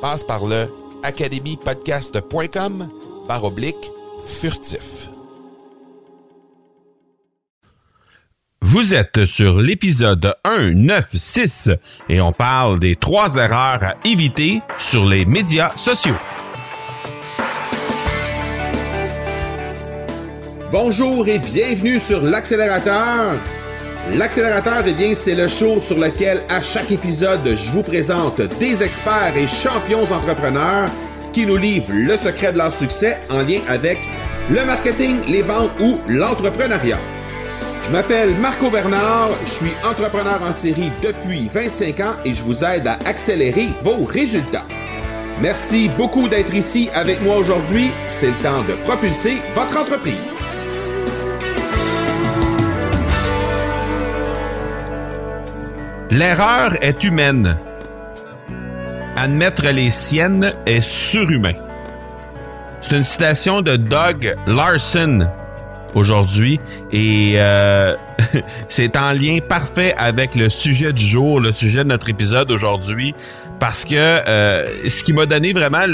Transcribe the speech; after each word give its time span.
Passe 0.00 0.24
par 0.24 0.46
le 0.46 0.66
academypodcast.com 1.02 2.88
par 3.28 3.44
oblique 3.44 3.90
furtif. 4.26 5.10
Vous 8.62 8.94
êtes 8.94 9.24
sur 9.24 9.60
l'épisode 9.60 10.34
196 10.44 11.76
et 12.08 12.20
on 12.20 12.32
parle 12.32 12.78
des 12.78 12.96
trois 12.96 13.36
erreurs 13.36 13.82
à 13.82 13.94
éviter 14.04 14.60
sur 14.78 15.08
les 15.08 15.24
médias 15.24 15.76
sociaux. 15.76 16.16
Bonjour 20.70 21.26
et 21.26 21.40
bienvenue 21.40 21.98
sur 21.98 22.22
l'accélérateur. 22.22 23.32
L'accélérateur, 24.08 24.82
eh 24.86 24.92
bien, 24.92 25.14
c'est 25.14 25.34
le 25.34 25.46
show 25.46 25.80
sur 25.80 25.98
lequel 25.98 26.42
à 26.48 26.60
chaque 26.62 26.90
épisode, 26.90 27.46
je 27.46 27.70
vous 27.70 27.82
présente 27.82 28.40
des 28.58 28.82
experts 28.82 29.36
et 29.36 29.46
champions 29.46 30.02
entrepreneurs 30.02 30.88
qui 31.32 31.46
nous 31.46 31.56
livrent 31.56 31.92
le 31.92 32.16
secret 32.16 32.52
de 32.52 32.58
leur 32.58 32.74
succès 32.74 33.18
en 33.30 33.42
lien 33.42 33.60
avec 33.68 33.98
le 34.50 34.64
marketing, 34.64 35.18
les 35.28 35.42
ventes 35.42 35.70
ou 35.80 36.00
l'entrepreneuriat. 36.08 36.98
Je 37.86 37.90
m'appelle 37.90 38.34
Marco 38.36 38.68
Bernard, 38.68 39.30
je 39.44 39.50
suis 39.50 39.72
entrepreneur 39.88 40.42
en 40.42 40.52
série 40.52 40.90
depuis 41.02 41.48
25 41.52 42.00
ans 42.00 42.14
et 42.24 42.34
je 42.34 42.42
vous 42.42 42.64
aide 42.64 42.86
à 42.88 42.98
accélérer 43.06 43.68
vos 43.82 44.04
résultats. 44.04 44.66
Merci 45.40 45.88
beaucoup 45.96 46.28
d'être 46.28 46.54
ici 46.54 46.90
avec 46.94 47.22
moi 47.22 47.36
aujourd'hui. 47.36 47.90
C'est 48.08 48.28
le 48.28 48.42
temps 48.42 48.62
de 48.68 48.74
propulser 48.84 49.38
votre 49.54 49.80
entreprise. 49.80 50.29
L'erreur 56.10 56.74
est 56.82 57.04
humaine. 57.04 57.56
Admettre 59.16 59.68
les 59.68 59.90
siennes 59.90 60.52
est 60.66 60.80
surhumain. 60.80 61.52
C'est 62.82 62.96
une 62.96 63.04
citation 63.04 63.62
de 63.62 63.76
Doug 63.76 64.34
Larson 64.48 65.28
aujourd'hui 65.94 66.58
et 66.90 67.34
euh, 67.36 67.94
c'est 68.68 68.96
en 68.96 69.12
lien 69.12 69.38
parfait 69.46 69.94
avec 69.96 70.34
le 70.34 70.48
sujet 70.48 70.92
du 70.92 71.04
jour, 71.04 71.38
le 71.38 71.52
sujet 71.52 71.84
de 71.84 71.88
notre 71.88 72.08
épisode 72.08 72.50
aujourd'hui 72.50 73.14
parce 73.60 73.84
que 73.84 73.94
euh, 73.94 74.88
ce 74.88 75.04
qui 75.04 75.12
m'a 75.12 75.26
donné 75.26 75.52
vraiment 75.52 75.84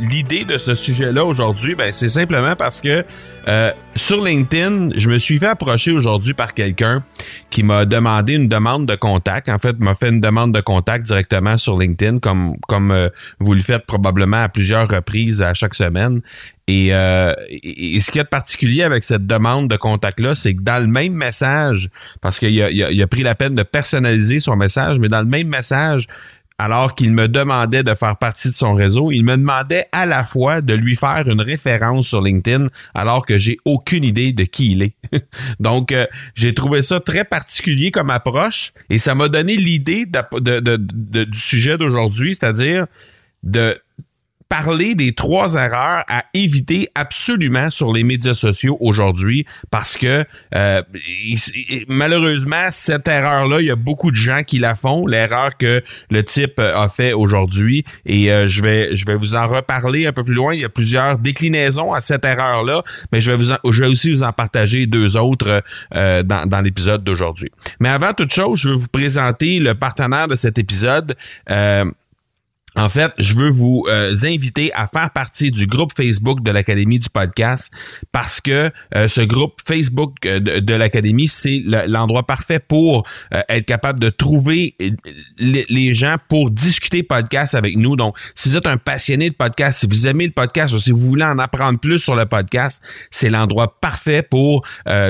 l'idée 0.00 0.44
de 0.44 0.56
ce 0.56 0.74
sujet-là 0.74 1.24
aujourd'hui, 1.24 1.74
ben, 1.74 1.92
c'est 1.92 2.08
simplement 2.08 2.56
parce 2.56 2.80
que 2.80 3.04
euh, 3.46 3.70
sur 3.94 4.24
LinkedIn, 4.24 4.88
je 4.96 5.10
me 5.10 5.18
suis 5.18 5.38
fait 5.38 5.48
approcher 5.48 5.92
aujourd'hui 5.92 6.32
par 6.32 6.54
quelqu'un 6.54 7.04
qui 7.50 7.62
m'a 7.62 7.84
demandé 7.84 8.32
une 8.32 8.48
demande 8.48 8.86
de 8.86 8.94
contact. 8.94 9.50
En 9.50 9.58
fait, 9.58 9.78
m'a 9.78 9.94
fait 9.94 10.08
une 10.08 10.22
demande 10.22 10.54
de 10.54 10.62
contact 10.62 11.06
directement 11.06 11.58
sur 11.58 11.78
LinkedIn, 11.78 12.18
comme 12.20 12.56
comme 12.66 12.90
euh, 12.90 13.10
vous 13.40 13.52
le 13.52 13.60
faites 13.60 13.84
probablement 13.84 14.42
à 14.42 14.48
plusieurs 14.48 14.88
reprises 14.88 15.42
à 15.42 15.52
chaque 15.52 15.74
semaine. 15.74 16.22
Et, 16.66 16.86
et, 16.86 18.00
ce 18.00 18.10
qui 18.10 18.18
est 18.18 18.24
particulier 18.24 18.84
avec 18.84 19.04
cette 19.04 19.26
demande 19.26 19.68
de 19.68 19.76
contact-là, 19.76 20.34
c'est 20.34 20.54
que 20.54 20.62
dans 20.62 20.78
le 20.78 20.86
même 20.86 21.12
message, 21.12 21.90
parce 22.22 22.38
qu'il 22.38 22.58
a, 22.62 22.70
il 22.70 23.02
a 23.02 23.06
pris 23.06 23.22
la 23.22 23.34
peine 23.34 23.54
de 23.54 23.62
personnaliser 23.62 24.40
son 24.40 24.56
message, 24.56 24.98
mais 24.98 25.08
dans 25.08 25.20
le 25.20 25.26
même 25.26 25.48
message, 25.48 26.08
alors 26.58 26.94
qu'il 26.94 27.12
me 27.12 27.26
demandait 27.26 27.82
de 27.82 27.94
faire 27.94 28.16
partie 28.16 28.48
de 28.48 28.54
son 28.54 28.74
réseau, 28.74 29.10
il 29.10 29.24
me 29.24 29.36
demandait 29.36 29.86
à 29.92 30.06
la 30.06 30.24
fois 30.24 30.60
de 30.60 30.74
lui 30.74 30.94
faire 30.94 31.28
une 31.28 31.40
référence 31.40 32.08
sur 32.08 32.22
LinkedIn 32.22 32.68
alors 32.94 33.26
que 33.26 33.38
j'ai 33.38 33.56
aucune 33.64 34.04
idée 34.04 34.32
de 34.32 34.44
qui 34.44 34.72
il 34.72 34.82
est. 34.82 34.94
Donc, 35.60 35.90
euh, 35.90 36.06
j'ai 36.34 36.54
trouvé 36.54 36.82
ça 36.82 37.00
très 37.00 37.24
particulier 37.24 37.90
comme 37.90 38.10
approche 38.10 38.72
et 38.88 38.98
ça 38.98 39.14
m'a 39.14 39.28
donné 39.28 39.56
l'idée 39.56 40.06
du 40.06 41.38
sujet 41.38 41.76
d'aujourd'hui, 41.76 42.34
c'est-à-dire 42.34 42.86
de 43.42 43.78
parler 44.54 44.94
des 44.94 45.14
trois 45.14 45.54
erreurs 45.54 46.04
à 46.06 46.26
éviter 46.32 46.88
absolument 46.94 47.70
sur 47.70 47.92
les 47.92 48.04
médias 48.04 48.34
sociaux 48.34 48.76
aujourd'hui 48.78 49.46
parce 49.72 49.96
que 49.96 50.24
euh, 50.54 50.80
malheureusement 51.88 52.68
cette 52.70 53.08
erreur 53.08 53.48
là 53.48 53.60
il 53.60 53.66
y 53.66 53.72
a 53.72 53.76
beaucoup 53.76 54.12
de 54.12 54.16
gens 54.16 54.44
qui 54.44 54.60
la 54.60 54.76
font. 54.76 55.08
L'erreur 55.08 55.56
que 55.58 55.82
le 56.08 56.22
type 56.22 56.60
euh, 56.60 56.78
a 56.78 56.88
fait 56.88 57.12
aujourd'hui. 57.12 57.84
Et 58.06 58.30
euh, 58.30 58.46
je 58.46 58.62
vais 58.62 58.94
je 58.94 59.04
vais 59.06 59.16
vous 59.16 59.34
en 59.34 59.44
reparler 59.48 60.06
un 60.06 60.12
peu 60.12 60.22
plus 60.22 60.34
loin. 60.34 60.54
Il 60.54 60.60
y 60.60 60.64
a 60.64 60.68
plusieurs 60.68 61.18
déclinaisons 61.18 61.92
à 61.92 62.00
cette 62.00 62.24
erreur 62.24 62.62
là 62.62 62.84
mais 63.10 63.20
je 63.20 63.32
vais 63.32 63.36
vous 63.36 63.72
je 63.72 63.80
vais 63.80 63.88
aussi 63.88 64.12
vous 64.12 64.22
en 64.22 64.32
partager 64.32 64.86
deux 64.86 65.16
autres 65.16 65.64
dans, 65.90 66.48
dans 66.48 66.60
l'épisode 66.60 67.02
d'aujourd'hui. 67.02 67.50
Mais 67.80 67.88
avant 67.88 68.12
toute 68.12 68.32
chose 68.32 68.60
je 68.60 68.68
vais 68.68 68.76
vous 68.76 68.88
présenter 68.88 69.58
le 69.58 69.74
partenaire 69.74 70.28
de 70.28 70.36
cet 70.36 70.58
épisode 70.58 71.16
en 72.76 72.88
fait, 72.88 73.12
je 73.18 73.34
veux 73.34 73.50
vous 73.50 73.86
euh, 73.88 74.14
inviter 74.24 74.72
à 74.74 74.86
faire 74.86 75.10
partie 75.10 75.52
du 75.52 75.66
groupe 75.66 75.92
Facebook 75.96 76.42
de 76.42 76.50
l'Académie 76.50 76.98
du 76.98 77.08
podcast 77.08 77.72
parce 78.10 78.40
que 78.40 78.70
euh, 78.96 79.06
ce 79.06 79.20
groupe 79.20 79.60
Facebook 79.64 80.26
euh, 80.26 80.40
de, 80.40 80.74
l'Académie, 80.74 81.28
c'est 81.28 81.62
l'endroit 81.86 82.26
parfait 82.26 82.58
pour 82.58 83.06
être 83.48 83.66
capable 83.66 84.00
de 84.00 84.10
trouver 84.10 84.76
les, 85.38 85.92
gens 85.92 86.16
pour 86.28 86.50
discuter 86.50 87.02
podcast 87.02 87.54
avec 87.54 87.76
nous. 87.76 87.96
Donc, 87.96 88.16
si 88.34 88.48
vous 88.48 88.56
êtes 88.56 88.66
un 88.66 88.76
passionné 88.76 89.30
de 89.30 89.34
podcast, 89.34 89.80
si 89.80 89.86
vous 89.86 90.06
aimez 90.06 90.26
le 90.26 90.32
podcast 90.32 90.74
ou 90.74 90.78
si 90.78 90.90
vous 90.90 90.98
voulez 90.98 91.24
en 91.24 91.38
apprendre 91.38 91.78
plus 91.78 91.98
sur 91.98 92.16
le 92.16 92.26
podcast, 92.26 92.82
c'est 93.10 93.30
l'endroit 93.30 93.78
parfait 93.80 94.22
pour 94.22 94.66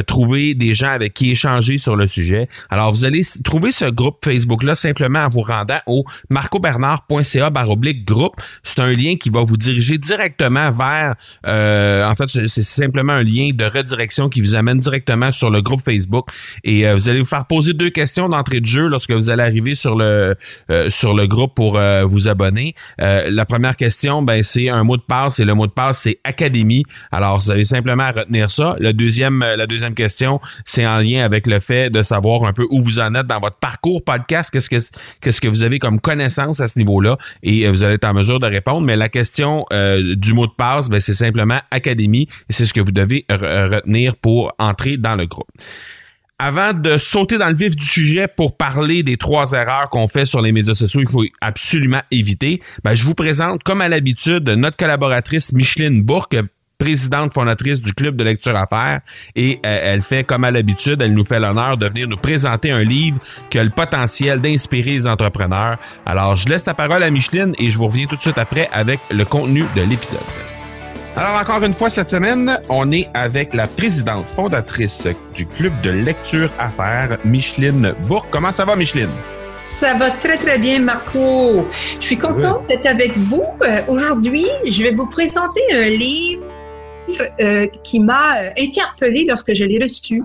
trouver 0.07 0.55
des 0.55 0.75
gens 0.75 0.91
avec 0.91 1.15
qui 1.15 1.31
échanger 1.31 1.79
sur 1.79 1.97
le 1.97 2.07
sujet. 2.07 2.49
Alors, 2.69 2.93
vous 2.93 3.05
allez 3.05 3.23
trouver 3.43 3.73
ce 3.73 3.87
groupe 3.87 4.19
Facebook-là 4.25 4.75
simplement 4.75 5.21
en 5.21 5.29
vous 5.29 5.43
rendant 5.43 5.81
au 5.87 6.05
marcobernard.ca 6.29 7.51
oblique 7.63 8.05
groupe. 8.05 8.35
C'est 8.63 8.81
un 8.81 8.95
lien 8.95 9.17
qui 9.17 9.31
va 9.31 9.43
vous 9.43 9.57
diriger 9.57 9.99
directement 9.99 10.71
vers, 10.71 11.15
euh, 11.47 12.05
en 12.05 12.15
fait, 12.15 12.29
c'est 12.29 12.63
simplement 12.63 13.13
un 13.13 13.23
lien 13.23 13.51
de 13.55 13.65
redirection 13.65 14.29
qui 14.29 14.41
vous 14.41 14.55
amène 14.55 14.79
directement 14.79 15.33
sur 15.33 15.51
le 15.51 15.63
groupe 15.63 15.83
Facebook. 15.85 16.29
Et 16.65 16.87
euh, 16.87 16.95
vous 16.95 17.09
allez 17.09 17.21
vous 17.21 17.27
faire 17.27 17.47
poser 17.47 17.73
deux 17.73 17.91
questions 17.91 18.29
d'entrée 18.29 18.61
de 18.61 18.67
jeu 18.67 18.89
lorsque 18.89 19.13
vous 19.13 19.31
allez 19.31 19.43
arriver 19.43 19.75
sur 19.75 19.97
le 19.97 20.35
euh, 20.71 20.91
sur 20.91 21.15
le 21.15 21.27
groupe 21.27 21.55
pour 21.55 21.79
vous 22.05 22.29
abonner. 22.29 22.75
la 22.99 23.45
première 23.45 23.77
question, 23.77 24.23
ben 24.23 24.43
c'est 24.43 24.69
un 24.69 24.83
mot 24.83 24.97
de 24.97 25.03
passe 25.03 25.39
et 25.39 25.45
le 25.45 25.55
mot 25.55 25.67
de 25.67 25.73
passe 25.73 26.01
c'est 26.01 26.19
académie. 26.25 26.85
Alors 27.13 27.39
vous 27.39 27.51
avez 27.51 27.65
simplement 27.65 28.05
à 28.05 28.13
retenir 28.13 28.51
ça. 28.51 28.77
Le 28.81 28.93
deuxième, 28.93 29.41
la 29.41 29.67
deuxième 29.67 29.95
question, 29.95 30.41
c'est 30.65 30.87
en 30.87 30.99
lien 30.99 31.25
avec 31.25 31.47
le 31.47 31.61
fait 31.61 31.91
de 31.91 32.03
savoir 32.03 32.45
un 32.45 32.53
peu 32.53 32.67
où 32.71 32.83
vous 32.83 33.01
en 33.01 33.15
êtes 33.15 33.27
dans 33.27 33.41
votre 33.41 33.57
parcours 33.57 34.03
podcast. 34.05 34.51
Qu'est-ce 34.51 34.71
que 34.71 34.97
qu'est-ce 35.21 35.41
que 35.41 35.49
vous 35.49 35.63
avez 35.63 35.79
comme 35.79 36.01
connaissance 36.01 36.61
à 36.61 36.69
ce 36.69 36.79
niveau-là? 36.79 37.19
Et 37.45 37.67
euh, 37.67 37.71
vous 37.71 37.85
allez 37.85 37.95
être 37.95 38.05
en 38.05 38.15
mesure 38.15 38.41
de 38.41 38.47
répondre. 38.47 38.81
Mais 38.81 38.97
la 38.97 39.09
question 39.09 39.65
euh, 39.73 40.17
du 40.17 40.33
mot 40.33 40.47
de 40.47 40.53
passe, 40.57 40.89
ben, 40.89 40.99
c'est 40.99 41.15
simplement 41.15 41.61
académie 41.71 42.29
c'est 42.51 42.67
ce 42.67 42.73
que 42.73 42.81
vous 42.81 42.93
devez 42.93 43.25
retenir 43.29 44.17
pour 44.17 44.53
entrer 44.59 44.97
dans 44.97 45.15
le 45.15 45.27
groupe. 45.27 45.49
avant 46.39 46.73
de 46.73 46.99
sauter 46.99 47.39
dans 47.39 47.49
le 47.49 47.55
vif 47.55 47.77
du 47.77 47.85
sujet 47.85 48.27
pour 48.29 48.57
parler 48.57 49.03
des 49.03 49.17
trois 49.17 49.53
erreurs 49.53 49.89
qu'on 49.91 50.09
fait 50.09 50.25
sur 50.25 50.41
les 50.41 50.53
médias 50.53 50.75
sociaux 50.75 51.01
qu'il 51.01 51.11
faut 51.11 51.25
absolument 51.41 52.03
éviter, 52.11 52.61
ben, 52.83 52.95
je 52.95 53.05
vous 53.05 53.15
présente, 53.15 53.63
comme 53.63 53.81
à 53.81 53.89
l'habitude, 53.89 54.49
notre 54.49 54.77
collaboratrice 54.77 55.53
Micheline 55.53 56.03
Bourque, 56.03 56.37
présidente 56.85 57.33
fondatrice 57.33 57.81
du 57.81 57.95
club 57.95 58.15
de 58.15 58.25
lecture 58.25 58.55
à 58.55 58.67
faire 58.67 59.01
et 59.35 59.59
euh, 59.65 59.79
elle 59.85 60.03
fait 60.03 60.23
comme 60.23 60.45
à 60.45 60.51
l'habitude, 60.51 61.01
elle 61.01 61.15
nous 61.15 61.25
fait 61.25 61.41
l'honneur 61.41 61.79
de 61.79 61.87
venir 61.87 62.07
nous 62.07 62.19
présenter 62.19 62.71
un 62.73 62.85
livre 62.85 63.19
qui 63.49 63.59
a 63.59 63.65
le 63.65 63.71
potentiel 63.71 64.43
d'inspirer 64.43 64.91
les 64.91 65.09
entrepreneurs. 65.09 65.79
Alors, 66.05 66.37
je 66.37 66.47
laisse 66.47 66.67
la 66.67 66.75
parole 66.75 67.03
à 67.03 67.09
Micheline 67.09 67.55
et 67.59 67.71
je 67.71 67.79
vous 67.79 67.87
reviens 67.87 68.07
tout 68.07 68.17
de 68.17 68.21
suite 68.21 68.37
après 68.37 68.69
avec 68.71 69.01
le 69.11 69.25
contenu 69.25 69.65
de 69.75 69.81
l'épisode. 69.81 70.21
Alors 71.17 71.41
encore 71.41 71.63
une 71.63 71.73
fois 71.73 71.89
cette 71.89 72.11
semaine, 72.11 72.61
on 72.69 72.93
est 72.93 73.09
avec 73.15 73.55
la 73.55 73.67
présidente 73.67 74.27
fondatrice 74.37 75.09
du 75.35 75.47
club 75.47 75.73
de 75.83 75.91
lecture 75.91 76.51
affaires, 76.59 77.17
Micheline 77.25 77.95
Bourque. 78.09 78.27
Comment 78.31 78.53
ça 78.53 78.67
va, 78.67 78.77
Micheline? 78.77 79.09
Ça 79.65 79.95
va 79.95 80.11
très 80.11 80.37
très 80.37 80.59
bien, 80.59 80.81
Marco. 80.81 81.67
Je 81.99 82.05
suis 82.05 82.19
contente 82.19 82.69
d'être 82.69 82.85
avec 82.85 83.17
vous. 83.17 83.45
Euh, 83.63 83.81
aujourd'hui, 83.89 84.45
je 84.69 84.83
vais 84.83 84.91
vous 84.91 85.07
présenter 85.07 85.63
un 85.73 85.89
livre 85.89 86.43
euh, 87.41 87.67
qui 87.83 88.01
m'a 88.01 88.43
euh, 88.43 88.51
interpellée 88.59 89.25
lorsque 89.29 89.55
je 89.55 89.65
l'ai 89.65 89.79
reçu. 89.79 90.23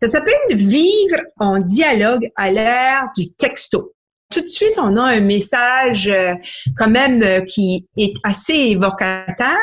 Ça 0.00 0.08
s'appelle 0.08 0.34
Vivre 0.50 1.20
en 1.38 1.58
dialogue 1.58 2.28
à 2.36 2.50
l'ère 2.50 3.08
du 3.16 3.32
texto 3.34 3.94
tout 4.32 4.40
de 4.40 4.48
suite, 4.48 4.78
on 4.78 4.96
a 4.96 5.02
un 5.02 5.20
message 5.20 6.08
euh, 6.08 6.34
quand 6.76 6.88
même 6.88 7.22
euh, 7.22 7.40
qui 7.42 7.86
est 7.96 8.14
assez 8.24 8.54
évocateur. 8.54 9.58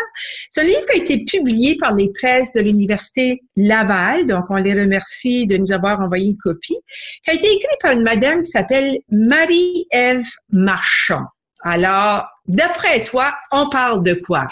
Ce 0.51 0.61
livre 0.61 0.85
a 0.93 0.97
été 0.97 1.23
publié 1.25 1.75
par 1.77 1.93
les 1.93 2.11
presses 2.11 2.53
de 2.53 2.61
l'Université 2.61 3.41
Laval, 3.55 4.27
donc 4.27 4.45
on 4.49 4.55
les 4.55 4.73
remercie 4.73 5.47
de 5.47 5.57
nous 5.57 5.71
avoir 5.71 5.99
envoyé 5.99 6.27
une 6.27 6.37
copie, 6.37 6.77
qui 7.23 7.31
a 7.31 7.33
été 7.33 7.47
écrit 7.47 7.77
par 7.81 7.91
une 7.91 8.03
madame 8.03 8.41
qui 8.43 8.51
s'appelle 8.51 8.99
Marie-Ève 9.11 10.27
Marchand. 10.51 11.23
Alors, 11.63 12.27
d'après 12.47 13.03
toi, 13.03 13.33
on 13.51 13.69
parle 13.69 14.03
de 14.03 14.13
quoi? 14.13 14.47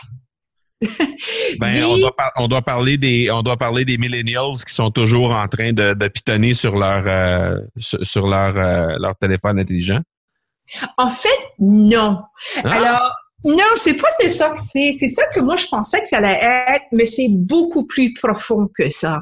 Ben, 1.60 1.84
on, 1.86 1.98
doit 1.98 2.16
on, 2.36 2.48
doit 2.48 2.62
parler 2.62 2.98
des 2.98 3.32
on 3.32 3.42
doit 3.42 3.58
parler 3.58 3.84
des 3.84 3.98
millennials 3.98 4.64
qui 4.66 4.74
sont 4.74 4.92
toujours 4.92 5.32
en 5.32 5.48
train 5.48 5.74
de, 5.74 5.96
de 5.96 6.08
pitonner 6.08 6.54
sur 6.54 6.78
leur 6.78 7.04
euh, 7.08 7.60
sur, 7.80 8.28
leur 8.28 8.56
euh, 8.56 8.96
leur 9.00 9.16
téléphone 9.16 9.60
intelligent. 9.60 10.02
En 10.98 11.10
fait, 11.10 11.30
non. 11.60 12.22
Ah! 12.64 12.72
Alors 12.72 13.17
non, 13.46 13.64
c'est 13.76 13.94
pas 13.94 14.08
de 14.24 14.30
ça 14.30 14.50
que 14.50 14.60
c'est. 14.60 14.92
C'est 14.92 15.10
ça 15.10 15.24
que 15.28 15.40
moi 15.40 15.56
je 15.58 15.68
pensais 15.68 16.02
que 16.02 16.08
ça 16.08 16.18
allait 16.18 16.42
être, 16.70 16.86
mais 16.92 17.06
c'est 17.06 17.30
beaucoup 17.30 17.86
plus 17.86 18.12
profond 18.14 18.68
que 18.76 18.90
ça. 18.90 19.22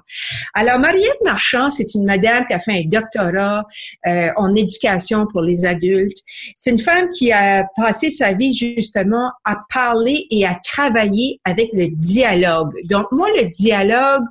Alors, 0.53 0.79
Mariette 0.79 1.21
Marchand, 1.23 1.69
c'est 1.69 1.93
une 1.95 2.05
madame 2.05 2.45
qui 2.45 2.53
a 2.53 2.59
fait 2.59 2.71
un 2.71 2.87
doctorat 2.87 3.65
euh, 4.07 4.29
en 4.37 4.55
éducation 4.55 5.27
pour 5.27 5.41
les 5.41 5.65
adultes. 5.65 6.17
C'est 6.55 6.71
une 6.71 6.79
femme 6.79 7.09
qui 7.09 7.33
a 7.33 7.65
passé 7.75 8.09
sa 8.09 8.31
vie 8.31 8.53
justement 8.53 9.31
à 9.43 9.57
parler 9.73 10.25
et 10.31 10.45
à 10.45 10.55
travailler 10.63 11.41
avec 11.43 11.71
le 11.73 11.87
dialogue. 11.87 12.73
Donc, 12.85 13.07
moi, 13.11 13.27
le 13.35 13.49
dialogue, 13.49 14.23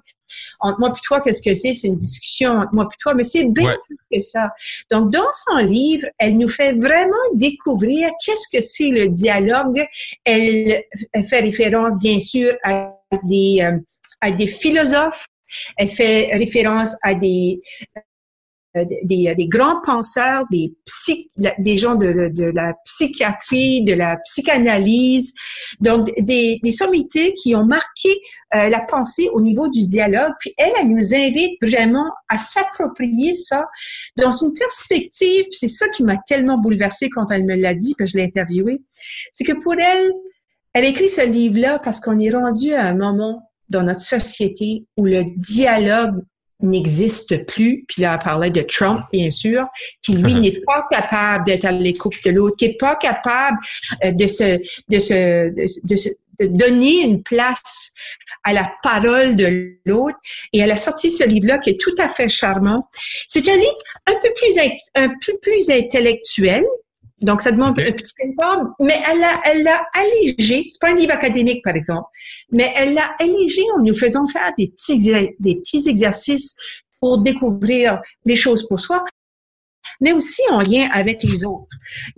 entre 0.60 0.81
moi 0.81 0.92
et 0.96 1.00
toi, 1.02 1.20
qu'est-ce 1.20 1.42
que 1.42 1.54
c'est? 1.54 1.72
C'est 1.72 1.88
une 1.88 1.96
discussion 1.96 2.52
entre 2.52 2.75
moi 2.75 2.88
et 2.90 2.96
toi, 3.00 3.14
mais 3.14 3.22
c'est 3.22 3.44
bien 3.46 3.76
plus 3.86 3.98
que 4.12 4.20
ça. 4.20 4.50
Donc, 4.90 5.10
dans 5.10 5.31
son 5.32 5.58
livre, 5.58 6.06
elle 6.19 6.38
nous 6.38 6.48
fait 6.48 6.72
vraiment 6.72 7.12
découvrir 7.34 8.10
qu'est-ce 8.25 8.48
que 8.54 8.62
c'est 8.62 8.90
le 8.90 9.08
dialogue. 9.08 9.84
Elle, 10.25 10.82
fait 11.28 11.40
référence, 11.40 11.98
bien 11.98 12.20
sûr, 12.20 12.54
à 12.62 12.92
des, 13.25 13.60
euh, 13.62 13.78
à 14.20 14.31
des 14.31 14.46
philosophes. 14.46 15.26
Elle 15.76 15.88
fait 15.88 16.31
référence 16.34 16.96
à 17.02 17.14
des 17.14 17.60
euh, 17.96 18.00
des, 18.75 19.35
des, 19.35 19.47
grands 19.47 19.81
penseurs, 19.82 20.44
des, 20.50 20.75
psy, 20.85 21.31
des 21.59 21.76
gens 21.76 21.94
de, 21.94 22.31
de, 22.32 22.44
la 22.44 22.75
psychiatrie, 22.85 23.85
de 23.85 23.93
la 23.93 24.17
psychanalyse, 24.25 25.32
donc 25.81 26.11
des, 26.19 26.59
des 26.62 26.73
sommités 26.73 27.35
qui 27.35 27.55
ont 27.55 27.65
marqué 27.65 28.21
euh, 28.55 28.69
la 28.69 28.81
pensée 28.81 29.29
au 29.32 29.41
niveau 29.41 29.69
du 29.69 29.85
dialogue. 29.85 30.32
Puis 30.41 30.55
elle, 30.59 30.73
elle 30.81 30.88
nous 30.88 31.15
invite 31.15 31.53
vraiment 31.62 32.11
à 32.29 32.37
s'approprier 32.37 33.35
ça 33.35 33.67
dans 34.17 34.31
une 34.31 34.55
perspective. 34.55 35.44
C'est 35.53 35.69
ça 35.69 35.88
qui 35.88 36.03
m'a 36.03 36.19
tellement 36.26 36.59
bouleversée 36.59 37.11
quand 37.11 37.31
elle 37.31 37.44
me 37.44 37.55
l'a 37.55 37.75
dit, 37.75 37.94
que 37.94 38.06
je 38.06 38.17
l'ai 38.17 38.25
interviewée. 38.25 38.82
C'est 39.32 39.44
que 39.44 39.53
pour 39.53 39.75
elle, 39.75 40.12
elle 40.73 40.85
écrit 40.85 41.09
ce 41.09 41.25
livre-là 41.25 41.79
parce 41.79 42.00
qu'on 42.00 42.19
est 42.19 42.31
rendu 42.31 42.75
à 42.75 42.85
un 42.87 42.97
moment 42.97 43.50
dans 43.69 43.82
notre 43.82 44.00
société 44.00 44.85
où 44.97 45.06
le 45.06 45.25
dialogue 45.37 46.23
n'existe 46.64 47.46
plus. 47.46 47.84
Puis 47.88 48.02
là, 48.02 48.14
elle 48.14 48.25
parlait 48.25 48.50
de 48.50 48.62
Trump, 48.62 49.02
bien 49.12 49.31
sûr, 49.31 49.66
qui 50.02 50.14
lui 50.16 50.34
n'est 50.40 50.61
pas 50.66 50.87
capable 50.90 51.44
d'être 51.44 51.64
à 51.64 51.72
l'écoute 51.72 52.14
de 52.25 52.31
l'autre, 52.31 52.56
qui 52.56 52.66
est 52.66 52.78
pas 52.78 52.96
capable 52.96 53.58
euh, 54.05 54.12
de 54.12 54.26
se, 54.26 54.58
de 54.88 54.99
se, 54.99 55.50
de, 55.84 55.96
se 55.96 56.08
de 56.40 56.46
donner 56.46 57.02
une 57.02 57.22
place 57.22 57.93
à 58.43 58.52
la 58.52 58.70
parole 58.82 59.37
de 59.37 59.78
l'autre. 59.84 60.16
Et 60.52 60.58
elle 60.58 60.70
a 60.70 60.76
sorti 60.76 61.11
ce 61.11 61.25
livre-là 61.25 61.58
qui 61.58 61.70
est 61.70 61.81
tout 61.81 61.94
à 61.99 62.08
fait 62.08 62.28
charmant. 62.28 62.88
C'est 63.28 63.49
un 63.49 63.56
livre 63.56 63.78
un 64.06 64.14
peu 64.20 64.31
plus, 64.34 64.58
un 64.94 65.08
peu 65.08 65.32
plus 65.40 65.70
intellectuel, 65.70 66.64
donc, 67.25 67.41
ça 67.41 67.53
demande 67.53 67.79
un 67.81 67.93
petit 67.93 68.15
effort, 68.21 68.75
mais 68.81 69.00
elle 69.11 69.21
l'a 69.21 69.41
elle 69.44 69.62
l'a 69.62 69.82
allégé. 69.94 70.67
C'est 70.69 70.81
pas 70.81 70.91
un 70.91 70.94
livre 70.94 71.12
académique, 71.12 71.65
par 71.65 71.75
exemple, 71.75 72.06
mais 72.53 72.73
elle 72.76 72.94
l'a 72.94 73.15
allégé 73.19 73.62
en 73.76 73.82
nous 73.82 73.94
faisant 73.94 74.26
faire 74.26 74.53
des 74.59 74.69
petits, 74.69 74.99
des 74.99 75.56
petits 75.56 75.88
exercices 75.88 76.56
pour 77.00 77.19
découvrir 77.19 78.00
les 78.26 78.37
choses 78.37 78.69
pour 78.69 78.79
soi, 78.79 79.05
mais 80.00 80.12
aussi 80.12 80.43
en 80.50 80.61
lien 80.61 80.88
avec 80.93 81.23
les 81.23 81.44
autres. 81.44 81.69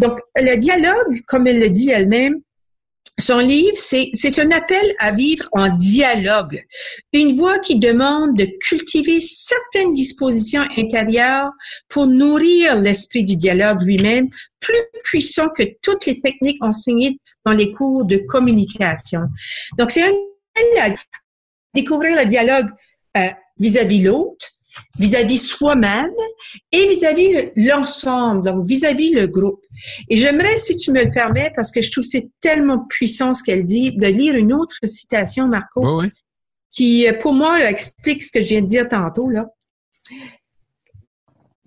Donc, 0.00 0.18
le 0.34 0.56
dialogue, 0.56 1.20
comme 1.26 1.46
elle 1.46 1.60
le 1.60 1.70
dit 1.70 1.90
elle-même, 1.90 2.40
son 3.18 3.38
livre, 3.38 3.76
c'est, 3.76 4.38
un 4.38 4.50
appel 4.50 4.94
à 4.98 5.10
vivre 5.10 5.46
en 5.52 5.70
dialogue, 5.70 6.62
une 7.14 7.34
voix 7.34 7.58
qui 7.58 7.78
demande 7.78 8.36
de 8.36 8.46
cultiver 8.60 9.20
certaines 9.22 9.94
dispositions 9.94 10.64
intérieures 10.76 11.50
pour 11.88 12.06
nourrir 12.06 12.76
l'esprit 12.78 13.24
du 13.24 13.36
dialogue 13.36 13.80
lui-même, 13.82 14.28
plus 14.60 14.80
puissant 15.04 15.48
que 15.48 15.62
toutes 15.82 16.04
les 16.04 16.20
techniques 16.20 16.62
enseignées 16.62 17.18
dans 17.46 17.52
les 17.52 17.72
cours 17.72 18.04
de 18.04 18.20
communication. 18.28 19.22
Donc, 19.78 19.92
c'est 19.92 20.02
un 20.02 20.12
appel 20.54 20.92
à 20.92 20.96
découvrir 21.74 22.16
le 22.18 22.26
dialogue 22.26 22.68
euh, 23.16 23.28
vis-à-vis 23.58 24.02
l'autre, 24.02 24.46
vis-à-vis 24.98 25.38
soi-même 25.38 26.10
et 26.72 26.88
vis-à-vis 26.88 27.50
l'ensemble, 27.56 28.44
donc 28.44 28.66
vis-à-vis 28.66 29.12
le 29.12 29.26
groupe. 29.26 29.60
Et 30.08 30.16
j'aimerais, 30.16 30.56
si 30.56 30.76
tu 30.76 30.92
me 30.92 31.04
le 31.04 31.10
permets, 31.10 31.52
parce 31.54 31.72
que 31.72 31.80
je 31.80 31.90
trouve 31.90 32.04
c'est 32.04 32.30
tellement 32.40 32.84
puissant 32.88 33.34
ce 33.34 33.42
qu'elle 33.42 33.64
dit, 33.64 33.96
de 33.96 34.06
lire 34.06 34.34
une 34.34 34.52
autre 34.52 34.76
citation, 34.84 35.48
Marco, 35.48 36.02
qui, 36.72 37.06
pour 37.20 37.32
moi, 37.32 37.60
explique 37.68 38.22
ce 38.22 38.32
que 38.32 38.42
je 38.42 38.48
viens 38.48 38.62
de 38.62 38.66
dire 38.66 38.88
tantôt, 38.88 39.28
là. 39.28 39.46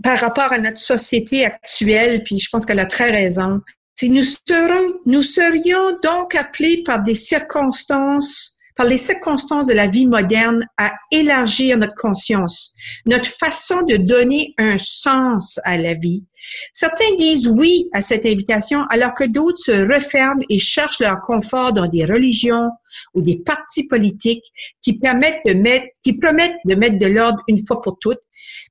Par 0.02 0.18
rapport 0.18 0.54
à 0.54 0.60
notre 0.60 0.78
société 0.80 1.46
actuelle, 1.46 2.24
puis 2.24 2.40
je 2.40 2.48
pense 2.50 2.66
qu'elle 2.66 2.80
a 2.80 2.86
très 2.86 3.12
raison. 3.12 3.60
C'est 3.96 4.08
nous 4.08 4.24
serons, 4.24 4.94
nous 5.06 5.24
serions 5.24 6.00
donc 6.02 6.36
appelés 6.36 6.84
par 6.84 7.04
des 7.04 7.16
circonstances 7.16 8.49
par 8.80 8.88
les 8.88 8.98
circonstances 8.98 9.68
de 9.68 9.74
la 9.74 9.88
vie 9.88 10.06
moderne 10.06 10.66
à 10.78 10.94
élargir 11.12 11.78
notre 11.78 11.96
conscience, 11.96 12.76
notre 13.06 13.28
façon 13.30 13.82
de 13.82 13.98
donner 13.98 14.54
un 14.58 14.78
sens 14.78 15.60
à 15.66 15.76
la 15.76 15.96
vie. 15.96 16.24
Certains 16.72 17.14
disent 17.18 17.50
oui 17.50 17.90
à 17.92 18.00
cette 18.00 18.26
invitation 18.26 18.86
alors 18.90 19.14
que 19.14 19.26
d'autres 19.26 19.58
se 19.58 19.94
referment 19.94 20.46
et 20.50 20.60
cherchent 20.60 21.02
leur 21.02 21.20
confort 21.20 21.74
dans 21.74 21.88
des 21.90 22.06
religions 22.06 22.70
ou 23.14 23.22
des 23.22 23.44
partis 23.44 23.86
politiques 23.90 24.46
qui 24.82 24.98
permettent 24.98 25.46
de 25.46 25.56
mettre, 25.56 25.88
qui 26.02 26.14
promettent 26.14 26.56
de 26.64 26.76
mettre 26.76 27.00
de 27.00 27.08
l'ordre 27.08 27.44
une 27.50 27.60
fois 27.68 27.82
pour 27.82 28.00
toutes. 28.00 28.22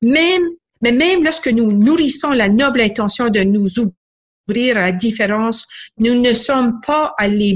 Même, 0.01 0.49
mais 0.81 0.93
même 0.93 1.23
lorsque 1.23 1.49
nous 1.49 1.71
nourrissons 1.71 2.31
la 2.31 2.49
noble 2.49 2.81
intention 2.81 3.29
de 3.29 3.41
nous 3.41 3.79
ouvrir 3.79 4.79
à 4.79 4.87
la 4.87 4.93
différence, 4.93 5.67
nous 5.99 6.19
ne 6.19 6.33
sommes 6.33 6.81
pas 6.81 7.13
à 7.19 7.29
les 7.29 7.53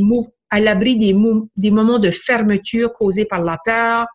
à 0.53 0.61
l'abri 0.61 0.99
des, 0.99 1.17
des 1.57 1.71
moments 1.71 1.99
de 1.99 2.11
fermeture 2.11 2.93
causés 2.93 3.25
par 3.25 3.43
la 3.43 3.59
peur, 3.65 4.07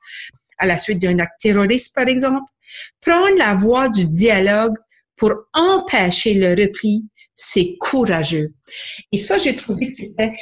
à 0.59 0.67
la 0.67 0.77
suite 0.77 0.99
d'un 0.99 1.17
acte 1.17 1.41
terroriste, 1.41 1.95
par 1.95 2.07
exemple. 2.07 2.49
Prendre 3.01 3.35
la 3.37 3.55
voie 3.55 3.89
du 3.89 4.07
dialogue 4.07 4.75
pour 5.15 5.33
empêcher 5.53 6.35
le 6.35 6.51
repli, 6.51 7.05
c'est 7.33 7.75
courageux. 7.79 8.53
Et 9.11 9.17
ça, 9.17 9.39
j'ai 9.39 9.55
trouvé 9.55 9.87
que 9.87 9.95
c'était 9.95 10.33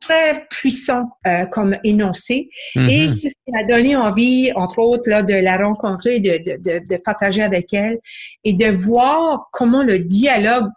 très 0.00 0.44
puissant 0.50 1.04
euh, 1.26 1.46
comme 1.46 1.76
énoncé. 1.84 2.48
Mm-hmm. 2.74 2.90
Et 2.90 3.08
c'est 3.08 3.28
ce 3.28 3.34
qui 3.44 3.52
m'a 3.52 3.64
donné 3.64 3.94
envie, 3.94 4.50
entre 4.56 4.80
autres, 4.80 5.08
là, 5.08 5.22
de 5.22 5.34
la 5.34 5.56
rencontrer, 5.56 6.18
de, 6.18 6.38
de, 6.38 6.56
de, 6.58 6.84
de 6.84 6.96
partager 6.96 7.42
avec 7.42 7.72
elle 7.72 7.98
et 8.42 8.54
de 8.54 8.66
voir 8.66 9.48
comment 9.52 9.84
le 9.84 10.00
dialogue 10.00 10.68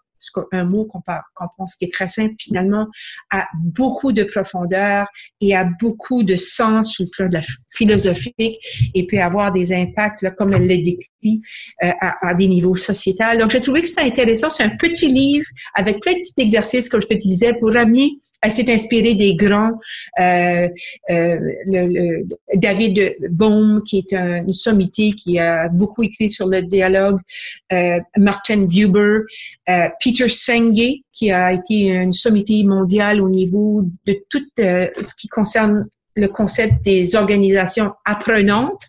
un 0.51 0.65
mot 0.65 0.85
qu'on 0.85 1.01
pense 1.57 1.75
qui 1.75 1.85
est 1.85 1.91
très 1.91 2.09
simple, 2.09 2.33
finalement, 2.39 2.87
a 3.31 3.45
beaucoup 3.55 4.11
de 4.11 4.23
profondeur 4.23 5.07
et 5.41 5.55
a 5.55 5.65
beaucoup 5.79 6.23
de 6.23 6.35
sens 6.35 6.91
sur 6.91 7.05
le 7.05 7.09
plan 7.09 7.27
de 7.27 7.33
la 7.33 7.41
philosophique 7.71 8.57
et 8.93 9.07
peut 9.07 9.19
avoir 9.19 9.51
des 9.51 9.73
impacts, 9.73 10.21
là, 10.21 10.31
comme 10.31 10.53
elle 10.53 10.67
le 10.67 10.77
décrit, 10.77 11.41
euh, 11.83 11.91
à, 12.01 12.29
à, 12.29 12.33
des 12.33 12.47
niveaux 12.47 12.75
sociétals. 12.75 13.37
Donc, 13.37 13.51
j'ai 13.51 13.61
trouvé 13.61 13.81
que 13.81 13.87
c'était 13.87 14.01
intéressant. 14.01 14.49
C'est 14.49 14.63
un 14.63 14.75
petit 14.77 15.07
livre 15.07 15.45
avec 15.73 15.99
plein 16.01 16.13
de 16.13 16.19
petits 16.19 16.41
exercices, 16.41 16.89
comme 16.89 17.01
je 17.01 17.07
te 17.07 17.13
disais, 17.13 17.53
pour 17.59 17.73
ramener 17.73 18.19
elle 18.41 18.51
s'est 18.51 18.71
inspirée 18.71 19.15
des 19.15 19.35
grands, 19.35 19.71
euh, 20.19 20.69
euh, 21.09 21.39
le, 21.65 22.23
David 22.55 23.15
Bohm, 23.31 23.81
qui 23.83 23.99
est 23.99 24.13
un, 24.13 24.43
une 24.45 24.53
sommité 24.53 25.11
qui 25.13 25.39
a 25.39 25.69
beaucoup 25.69 26.03
écrit 26.03 26.29
sur 26.29 26.47
le 26.47 26.61
dialogue, 26.61 27.19
euh, 27.73 27.99
Martin 28.17 28.65
Buber, 28.65 29.19
euh, 29.69 29.89
Peter 30.07 30.29
Senge, 30.29 31.01
qui 31.11 31.31
a 31.31 31.51
été 31.51 31.87
une 31.89 32.13
sommité 32.13 32.63
mondiale 32.63 33.21
au 33.21 33.29
niveau 33.29 33.83
de 34.05 34.15
tout 34.29 34.45
euh, 34.59 34.87
ce 34.95 35.13
qui 35.19 35.27
concerne 35.27 35.81
le 36.15 36.29
concept 36.29 36.85
des 36.85 37.17
organisations 37.17 37.91
apprenantes. 38.05 38.83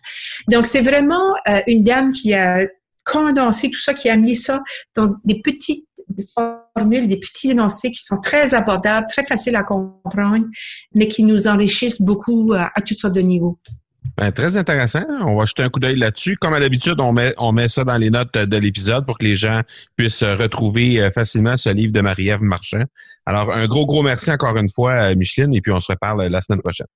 Donc, 0.47 0.65
c'est 0.65 0.79
vraiment 0.79 1.33
euh, 1.49 1.59
une 1.67 1.83
dame 1.83 2.13
qui 2.13 2.33
a 2.33 2.61
condensé 3.05 3.69
tout 3.69 3.79
ça, 3.79 3.93
qui 3.93 4.07
a 4.07 4.15
mis 4.15 4.37
ça 4.37 4.63
dans 4.95 5.13
des 5.25 5.41
petites 5.41 5.89
formules, 6.33 7.09
des 7.09 7.19
petits 7.19 7.51
énoncés 7.51 7.91
qui 7.91 8.01
sont 8.01 8.21
très 8.21 8.55
abordables, 8.55 9.07
très 9.09 9.25
faciles 9.25 9.57
à 9.57 9.63
comprendre, 9.63 10.45
mais 10.95 11.09
qui 11.09 11.23
nous 11.23 11.49
enrichissent 11.49 12.01
beaucoup 12.01 12.53
à, 12.53 12.71
toutes 12.81 12.99
sortes 12.99 13.15
de 13.15 13.21
niveaux. 13.21 13.59
Ben, 14.17 14.31
très 14.31 14.57
intéressant. 14.57 15.05
On 15.21 15.35
va 15.35 15.45
jeter 15.45 15.63
un 15.63 15.69
coup 15.69 15.79
d'œil 15.79 15.95
là-dessus. 15.95 16.35
Comme 16.37 16.53
à 16.53 16.59
l'habitude, 16.59 16.99
on 16.99 17.13
met, 17.13 17.33
on 17.37 17.51
met 17.51 17.69
ça 17.69 17.83
dans 17.83 17.97
les 17.97 18.09
notes 18.09 18.33
de 18.33 18.57
l'épisode 18.57 19.05
pour 19.05 19.17
que 19.17 19.25
les 19.25 19.35
gens 19.35 19.61
puissent 19.95 20.23
retrouver 20.23 21.01
euh, 21.01 21.11
facilement 21.11 21.57
ce 21.57 21.69
livre 21.69 21.93
de 21.93 22.01
Marie-Ève 22.01 22.41
Marchand. 22.41 22.83
Alors, 23.25 23.53
un 23.53 23.67
gros, 23.67 23.85
gros 23.85 24.01
merci 24.01 24.31
encore 24.31 24.57
une 24.57 24.69
fois, 24.69 25.13
Micheline, 25.15 25.53
et 25.53 25.61
puis 25.61 25.71
on 25.71 25.79
se 25.79 25.91
reparle 25.91 26.25
la 26.27 26.41
semaine 26.41 26.61
prochaine. 26.61 26.87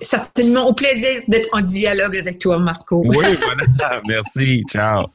Certainement. 0.00 0.66
Au 0.66 0.74
plaisir 0.74 1.22
d'être 1.28 1.48
en 1.52 1.60
dialogue 1.60 2.16
avec 2.16 2.38
toi, 2.38 2.58
Marco. 2.58 3.02
Oui, 3.06 3.16
voilà. 3.78 4.02
merci. 4.06 4.62
Ciao. 4.70 5.06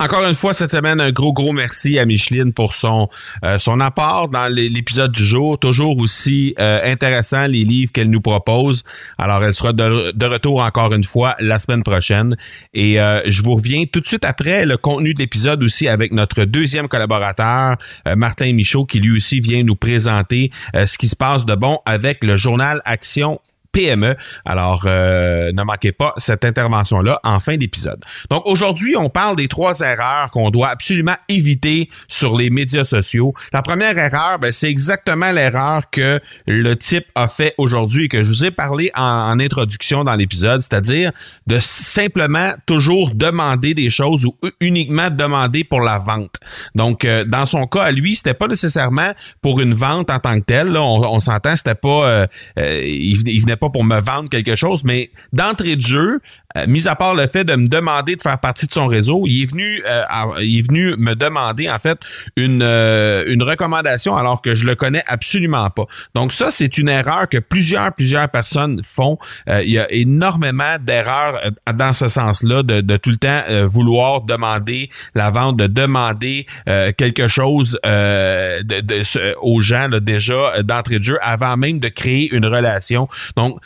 Encore 0.00 0.26
une 0.26 0.34
fois, 0.34 0.54
cette 0.54 0.72
semaine, 0.72 1.00
un 1.00 1.12
gros, 1.12 1.32
gros 1.32 1.52
merci 1.52 2.00
à 2.00 2.04
Micheline 2.04 2.52
pour 2.52 2.74
son, 2.74 3.08
euh, 3.44 3.60
son 3.60 3.78
apport 3.78 4.28
dans 4.28 4.52
l'épisode 4.52 5.12
du 5.12 5.24
jour. 5.24 5.56
Toujours 5.56 5.98
aussi 5.98 6.52
euh, 6.58 6.80
intéressant, 6.82 7.46
les 7.46 7.62
livres 7.62 7.92
qu'elle 7.92 8.10
nous 8.10 8.20
propose. 8.20 8.82
Alors, 9.18 9.44
elle 9.44 9.54
sera 9.54 9.72
de, 9.72 10.24
retour 10.26 10.62
encore 10.62 10.92
une 10.92 11.04
fois 11.04 11.36
la 11.38 11.60
semaine 11.60 11.84
prochaine. 11.84 12.36
Et 12.72 13.00
euh, 13.00 13.20
je 13.26 13.40
vous 13.44 13.54
reviens 13.54 13.84
tout 13.84 14.00
de 14.00 14.06
suite 14.06 14.24
après 14.24 14.66
le 14.66 14.76
contenu 14.76 15.14
de 15.14 15.20
l'épisode 15.20 15.62
aussi 15.62 15.86
avec 15.86 16.10
notre 16.10 16.44
deuxième 16.44 16.88
collaborateur, 16.88 17.76
Martin 18.16 18.52
Michaud, 18.52 18.86
qui 18.86 18.98
lui 18.98 19.16
aussi 19.16 19.38
vient 19.38 19.62
nous 19.62 19.76
présenter 19.76 20.50
ce 20.74 20.98
qui 20.98 21.06
se 21.06 21.14
passe 21.14 21.46
de 21.46 21.54
bon 21.54 21.78
avec 21.86 22.24
le 22.24 22.36
journal 22.36 22.82
Action 22.84 23.38
PME. 23.74 24.14
Alors, 24.44 24.84
euh, 24.86 25.52
ne 25.52 25.62
manquez 25.64 25.92
pas 25.92 26.14
cette 26.16 26.44
intervention-là 26.44 27.20
en 27.24 27.40
fin 27.40 27.56
d'épisode. 27.56 28.00
Donc, 28.30 28.46
aujourd'hui, 28.46 28.96
on 28.96 29.10
parle 29.10 29.36
des 29.36 29.48
trois 29.48 29.80
erreurs 29.80 30.30
qu'on 30.30 30.50
doit 30.50 30.68
absolument 30.68 31.16
éviter 31.28 31.90
sur 32.06 32.36
les 32.36 32.50
médias 32.50 32.84
sociaux. 32.84 33.34
La 33.52 33.62
première 33.62 33.98
erreur, 33.98 34.38
ben, 34.38 34.52
c'est 34.52 34.70
exactement 34.70 35.32
l'erreur 35.32 35.90
que 35.90 36.20
le 36.46 36.76
type 36.76 37.06
a 37.16 37.26
fait 37.26 37.54
aujourd'hui 37.58 38.04
et 38.04 38.08
que 38.08 38.22
je 38.22 38.28
vous 38.28 38.44
ai 38.44 38.52
parlé 38.52 38.92
en, 38.94 39.34
introduction 39.40 40.04
dans 40.04 40.14
l'épisode, 40.14 40.62
c'est-à-dire 40.62 41.10
de 41.48 41.58
simplement 41.58 42.52
toujours 42.66 43.10
demander 43.12 43.74
des 43.74 43.90
choses 43.90 44.24
ou 44.24 44.36
uniquement 44.60 45.10
demander 45.10 45.64
pour 45.64 45.80
la 45.80 45.98
vente. 45.98 46.36
Donc, 46.76 47.04
euh, 47.04 47.24
dans 47.24 47.46
son 47.46 47.66
cas, 47.66 47.82
à 47.82 47.90
lui, 47.90 48.14
c'était 48.14 48.34
pas 48.34 48.46
nécessairement 48.46 49.12
pour 49.42 49.60
une 49.60 49.74
vente 49.74 50.10
en 50.10 50.20
tant 50.20 50.38
que 50.38 50.44
telle. 50.44 50.76
on, 50.76 51.18
s'entend, 51.18 51.56
c'était 51.56 51.74
pas, 51.74 52.06
euh, 52.08 52.26
il, 52.56 53.26
il 53.26 53.40
venait 53.40 53.56
pas 53.56 53.63
pour 53.70 53.84
me 53.84 54.00
vendre 54.00 54.28
quelque 54.28 54.54
chose, 54.54 54.84
mais 54.84 55.10
d'entrée 55.32 55.76
de 55.76 55.80
jeu, 55.80 56.20
euh, 56.56 56.66
mis 56.68 56.86
à 56.86 56.94
part 56.94 57.14
le 57.14 57.26
fait 57.26 57.44
de 57.44 57.56
me 57.56 57.66
demander 57.66 58.16
de 58.16 58.22
faire 58.22 58.38
partie 58.38 58.66
de 58.66 58.72
son 58.72 58.86
réseau, 58.86 59.24
il 59.26 59.42
est 59.42 59.46
venu, 59.46 59.82
euh, 59.88 60.02
il 60.40 60.58
est 60.58 60.62
venu 60.62 60.94
me 60.98 61.14
demander 61.14 61.68
en 61.68 61.78
fait 61.78 61.98
une 62.36 62.62
euh, 62.62 63.24
une 63.26 63.42
recommandation 63.42 64.14
alors 64.14 64.40
que 64.40 64.54
je 64.54 64.64
le 64.64 64.76
connais 64.76 65.02
absolument 65.06 65.68
pas. 65.70 65.86
Donc 66.14 66.32
ça, 66.32 66.50
c'est 66.50 66.78
une 66.78 66.88
erreur 66.88 67.28
que 67.28 67.38
plusieurs 67.38 67.92
plusieurs 67.94 68.28
personnes 68.28 68.82
font. 68.84 69.18
il 69.48 69.70
y 69.70 69.78
a 69.78 69.90
énormément 69.92 70.76
d'erreurs 70.80 71.40
dans 71.72 71.92
ce 71.92 72.08
sens-là 72.08 72.62
de, 72.62 72.80
de, 72.80 72.96
tout 72.96 73.10
le 73.10 73.16
temps 73.16 73.42
vouloir 73.66 74.22
demander 74.22 74.90
la 75.14 75.30
vente, 75.30 75.56
de 75.56 75.66
demander 75.66 76.46
quelque 76.66 77.28
chose 77.28 77.78
de, 77.84 78.80
de, 78.80 79.34
aux 79.40 79.60
gens 79.60 79.88
là, 79.88 80.00
déjà 80.00 80.62
d'entrée 80.62 80.98
de 80.98 81.04
jeu 81.04 81.18
avant 81.20 81.56
même 81.56 81.78
de 81.78 81.88
créer 81.88 82.32
une 82.34 82.46
relation. 82.46 83.08
Donc 83.36 83.58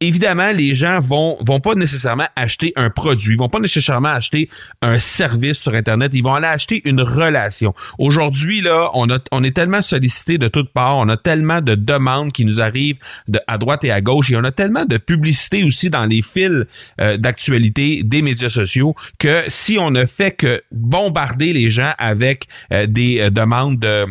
évidemment, 0.00 0.52
les 0.52 0.74
gens 0.74 1.00
vont 1.00 1.36
vont 1.40 1.60
pas 1.60 1.74
nécessairement 1.74 2.26
acheter 2.36 2.72
un 2.76 2.90
produit, 2.90 3.36
vont 3.36 3.48
pas 3.48 3.58
nécessairement 3.58 4.08
acheter 4.08 4.48
un 4.82 4.98
service 4.98 5.58
sur 5.58 5.74
Internet, 5.74 6.12
ils 6.14 6.22
vont 6.22 6.34
aller 6.34 6.46
acheter 6.46 6.82
une 6.88 7.02
relation. 7.02 7.74
Aujourd'hui, 7.98 8.60
là, 8.60 8.90
on, 8.94 9.10
a, 9.10 9.18
on 9.32 9.44
est 9.44 9.54
tellement 9.54 9.82
sollicité 9.82 10.38
de 10.38 10.48
toutes 10.48 10.72
parts, 10.72 10.98
on 10.98 11.08
a 11.08 11.16
tellement 11.16 11.60
de 11.60 11.74
demandes 11.74 12.32
qui 12.32 12.44
nous 12.44 12.60
arrivent 12.60 12.98
de, 13.28 13.38
à 13.46 13.58
droite 13.58 13.84
et 13.84 13.90
à 13.90 14.00
gauche, 14.00 14.30
et 14.30 14.36
on 14.36 14.44
a 14.44 14.52
tellement 14.52 14.84
de 14.84 14.96
publicité 14.96 15.64
aussi 15.64 15.90
dans 15.90 16.06
les 16.06 16.22
fils 16.22 16.64
euh, 17.00 17.16
d'actualité 17.16 18.02
des 18.04 18.22
médias 18.22 18.48
sociaux 18.48 18.94
que 19.18 19.42
si 19.48 19.78
on 19.78 19.90
ne 19.90 20.06
fait 20.06 20.32
que 20.32 20.62
bombarder 20.72 21.52
les 21.52 21.70
gens 21.70 21.92
avec 21.98 22.46
euh, 22.72 22.86
des 22.86 23.20
euh, 23.20 23.30
demandes 23.30 23.78
de 23.78 24.06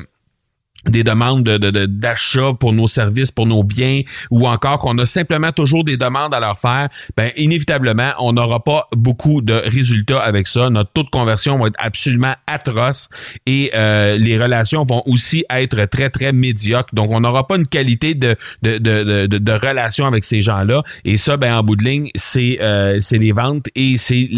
des 0.85 1.03
demandes 1.03 1.43
d'achat 1.43 2.51
de, 2.51 2.57
pour 2.57 2.73
nos 2.73 2.87
services, 2.87 3.31
pour 3.31 3.45
nos 3.45 3.63
biens, 3.63 4.01
ou 4.31 4.47
encore 4.47 4.79
qu'on 4.79 4.97
a 4.97 5.05
simplement 5.05 5.51
toujours 5.51 5.83
des 5.83 5.97
demandes 5.97 6.33
à 6.33 6.39
leur 6.39 6.57
faire, 6.57 6.89
ben 7.17 7.31
inévitablement, 7.37 8.11
on 8.19 8.33
n'aura 8.33 8.63
pas 8.63 8.87
beaucoup 8.95 9.41
de 9.41 9.53
résultats 9.53 10.19
avec 10.19 10.47
ça. 10.47 10.69
Notre 10.69 10.91
taux 10.91 11.03
de 11.03 11.09
conversion 11.09 11.57
va 11.57 11.67
être 11.67 11.79
absolument 11.79 12.33
atroce 12.47 13.09
et 13.45 13.71
euh, 13.73 14.17
les 14.17 14.41
relations 14.41 14.83
vont 14.83 15.03
aussi 15.05 15.45
être 15.49 15.85
très, 15.85 16.09
très 16.09 16.31
médiocres. 16.31 16.93
Donc, 16.93 17.11
on 17.11 17.19
n'aura 17.19 17.47
pas 17.47 17.57
une 17.57 17.67
qualité 17.67 18.13
de, 18.15 18.35
de, 18.61 18.77
de, 18.77 19.27
de, 19.27 19.37
de 19.37 19.51
relation 19.51 20.05
avec 20.05 20.23
ces 20.23 20.41
gens-là. 20.41 20.83
Et 21.05 21.17
ça, 21.17 21.37
ben 21.37 21.55
en 21.55 21.63
bout 21.63 21.75
de 21.75 21.83
ligne, 21.83 22.09
c'est 22.15 22.57
euh, 22.61 22.99
les 23.11 23.31
ventes 23.31 23.67
et 23.75 23.97
c'est 23.97 24.29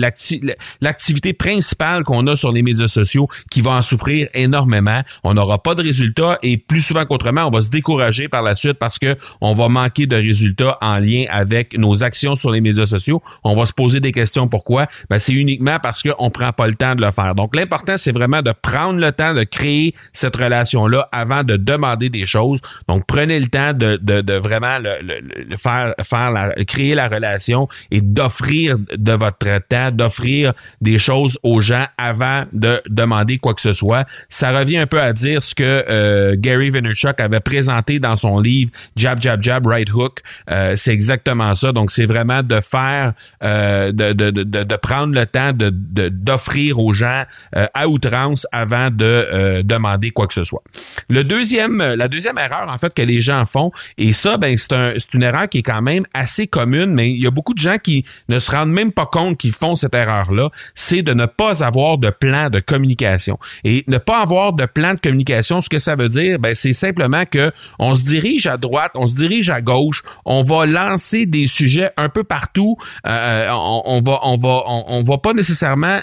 l'activité 0.82 1.34
principale 1.34 2.04
qu'on 2.04 2.26
a 2.28 2.36
sur 2.36 2.52
les 2.52 2.62
médias 2.62 2.88
sociaux 2.88 3.28
qui 3.52 3.62
va 3.62 3.72
en 3.72 3.82
souffrir 3.82 4.28
énormément. 4.34 5.02
On 5.24 5.34
n'aura 5.34 5.62
pas 5.62 5.76
de 5.76 5.84
résultats 5.84 6.31
et 6.42 6.58
plus 6.58 6.82
souvent 6.82 7.06
qu'autrement, 7.06 7.46
on 7.46 7.50
va 7.50 7.62
se 7.62 7.70
décourager 7.70 8.28
par 8.28 8.42
la 8.42 8.56
suite 8.56 8.74
parce 8.74 9.00
que 9.00 9.18
on 9.42 9.54
va 9.54 9.70
manquer 9.70 10.08
de 10.08 10.16
résultats 10.16 10.78
en 10.82 10.98
lien 10.98 11.26
avec 11.30 11.78
nos 11.78 12.04
actions 12.04 12.36
sur 12.36 12.52
les 12.52 12.62
médias 12.62 12.86
sociaux. 12.86 13.22
On 13.44 13.56
va 13.56 13.66
se 13.66 13.74
poser 13.74 14.00
des 14.00 14.12
questions 14.12 14.48
pourquoi 14.48 14.88
ben, 15.10 15.20
c'est 15.20 15.34
uniquement 15.34 15.80
parce 15.80 16.04
qu'on 16.04 16.30
prend 16.30 16.52
pas 16.52 16.68
le 16.68 16.76
temps 16.76 16.96
de 16.96 17.02
le 17.02 17.12
faire. 17.12 17.36
Donc 17.36 17.56
l'important 17.56 17.98
c'est 17.98 18.12
vraiment 18.12 18.42
de 18.42 18.52
prendre 18.62 19.00
le 19.00 19.12
temps 19.12 19.34
de 19.34 19.44
créer 19.44 19.94
cette 20.14 20.36
relation 20.36 20.88
là 20.88 21.08
avant 21.12 21.44
de 21.44 21.58
demander 21.58 22.10
des 22.10 22.26
choses. 22.26 22.60
Donc 22.88 23.06
prenez 23.08 23.40
le 23.40 23.48
temps 23.48 23.74
de, 23.74 23.98
de, 24.02 24.22
de 24.22 24.34
vraiment 24.34 24.78
le, 24.80 25.56
faire 25.58 25.94
faire 26.04 26.32
la, 26.32 26.52
créer 26.66 26.96
la 26.96 27.08
relation 27.08 27.68
et 27.92 28.02
d'offrir 28.02 28.78
de 28.78 29.14
votre 29.14 29.60
temps, 29.68 29.92
d'offrir 29.92 30.54
des 30.82 30.98
choses 30.98 31.38
aux 31.44 31.62
gens 31.62 31.86
avant 31.98 32.46
de 32.54 32.82
demander 32.90 33.38
quoi 33.38 33.54
que 33.54 33.62
ce 33.62 33.74
soit. 33.74 34.06
Ça 34.30 34.52
revient 34.52 34.78
un 34.78 34.88
peu 34.88 35.00
à 35.00 35.14
dire 35.14 35.44
ce 35.44 35.56
que 35.56 35.64
euh, 35.64 36.21
Gary 36.36 36.70
Vaynerchuk 36.70 37.20
avait 37.20 37.40
présenté 37.40 38.00
dans 38.00 38.16
son 38.16 38.40
livre 38.40 38.72
Jab 38.96 39.22
Jab 39.22 39.42
Jab 39.42 39.66
Right 39.66 39.92
Hook. 39.92 40.20
Euh, 40.50 40.76
c'est 40.76 40.92
exactement 40.92 41.54
ça. 41.56 41.72
Donc 41.72 41.92
c'est 41.92 42.06
vraiment 42.06 42.44
de 42.44 42.60
faire, 42.62 43.14
euh, 43.44 43.92
de, 43.92 44.14
de, 44.14 44.32
de, 44.32 44.44
de, 44.44 44.76
prendre 44.76 45.14
le 45.14 45.26
temps 45.26 45.54
de 45.54 45.70
d'offrir 46.10 46.80
aux 46.80 46.94
gens 46.94 47.24
euh, 47.56 47.68
à 47.74 47.88
outrance 47.88 48.48
avant 48.52 48.90
de 48.90 49.62
demander 49.64 50.12
quoi 50.12 50.28
que 50.28 50.34
ce 50.34 50.44
soit. 50.44 50.64
Le 51.10 51.24
deuxième, 51.24 51.78
la 51.78 52.08
deuxième 52.08 52.38
erreur 52.38 52.70
en 52.70 52.78
fait 52.78 52.94
que 52.94 53.02
les 53.02 53.22
gens 53.22 53.46
font, 53.46 53.72
et 53.98 54.14
ça 54.14 54.38
ben 54.38 54.58
c'est 54.58 54.74
un, 54.74 54.94
c'est 54.98 55.14
une 55.14 55.24
erreur 55.24 55.50
qui 55.50 55.60
est 55.60 55.64
quand 55.64 55.82
même 55.82 56.06
assez 56.14 56.48
commune, 56.48 56.94
mais 56.94 57.12
il 57.12 57.24
y 57.24 57.28
a 57.28 57.32
beaucoup 57.32 57.54
de 57.54 57.60
gens 57.60 57.78
qui 57.78 58.06
ne 58.30 58.40
se 58.40 58.52
rendent 58.52 58.72
même 58.72 58.92
pas 58.92 59.06
compte 59.06 59.38
qu'ils 59.38 59.54
font 59.54 59.76
cette 59.76 59.94
erreur 59.94 60.32
là, 60.32 60.50
c'est 60.76 61.02
de 61.02 61.14
ne 61.14 61.26
pas 61.26 61.64
avoir 61.64 61.98
de 61.98 62.10
plan 62.10 62.50
de 62.50 62.60
communication 62.60 63.38
et 63.64 63.84
ne 63.88 63.98
pas 63.98 64.22
avoir 64.22 64.54
de 64.54 64.66
plan 64.66 64.94
de 64.94 65.00
communication. 65.00 65.62
Ce 65.62 65.70
que 65.70 65.80
ça 65.80 65.96
veut 65.96 66.10
dire, 66.12 66.40
ben, 66.40 66.56
c'est 66.56 66.74
simplement 66.74 67.26
que 67.26 67.52
on 67.80 67.96
se 67.96 68.04
dirige 68.04 68.48
à 68.48 68.58
droite, 68.58 68.92
on 68.96 69.08
se 69.08 69.16
dirige 69.16 69.50
à 69.50 69.62
gauche, 69.62 70.04
on 70.26 70.44
va 70.44 70.66
lancer 70.66 71.26
des 71.26 71.48
sujets 71.48 71.92
un 71.98 72.10
peu 72.10 72.24
partout. 72.24 72.78
Euh, 73.08 73.50
on, 73.52 74.02
va, 74.06 74.20
on 74.24 74.38
va, 74.38 74.64
on, 74.66 75.02
va 75.04 75.18
pas 75.18 75.34
nécessairement 75.34 76.00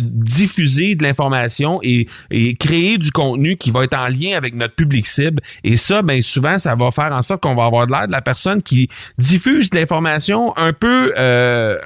diffuser 0.00 0.94
de 0.94 1.02
l'information 1.02 1.80
et, 1.82 2.06
créer 2.58 2.98
du 2.98 3.10
contenu 3.12 3.56
qui 3.56 3.70
va 3.70 3.84
être 3.84 3.96
en 3.96 4.06
lien 4.06 4.36
avec 4.36 4.54
notre 4.54 4.74
public 4.74 5.06
cible. 5.06 5.42
Et 5.64 5.76
ça, 5.76 6.02
ben 6.02 6.22
souvent, 6.22 6.58
ça 6.58 6.74
va 6.74 6.90
faire 6.90 7.12
en 7.12 7.22
sorte 7.22 7.42
qu'on 7.42 7.54
va 7.54 7.64
avoir 7.64 7.86
de 7.86 7.92
l'air 7.92 8.06
de 8.06 8.12
la 8.12 8.22
personne 8.22 8.62
qui 8.62 8.88
diffuse 9.18 9.70
de 9.70 9.78
l'information 9.78 10.56
un 10.56 10.72
peu 10.72 11.12
euh, 11.18 11.78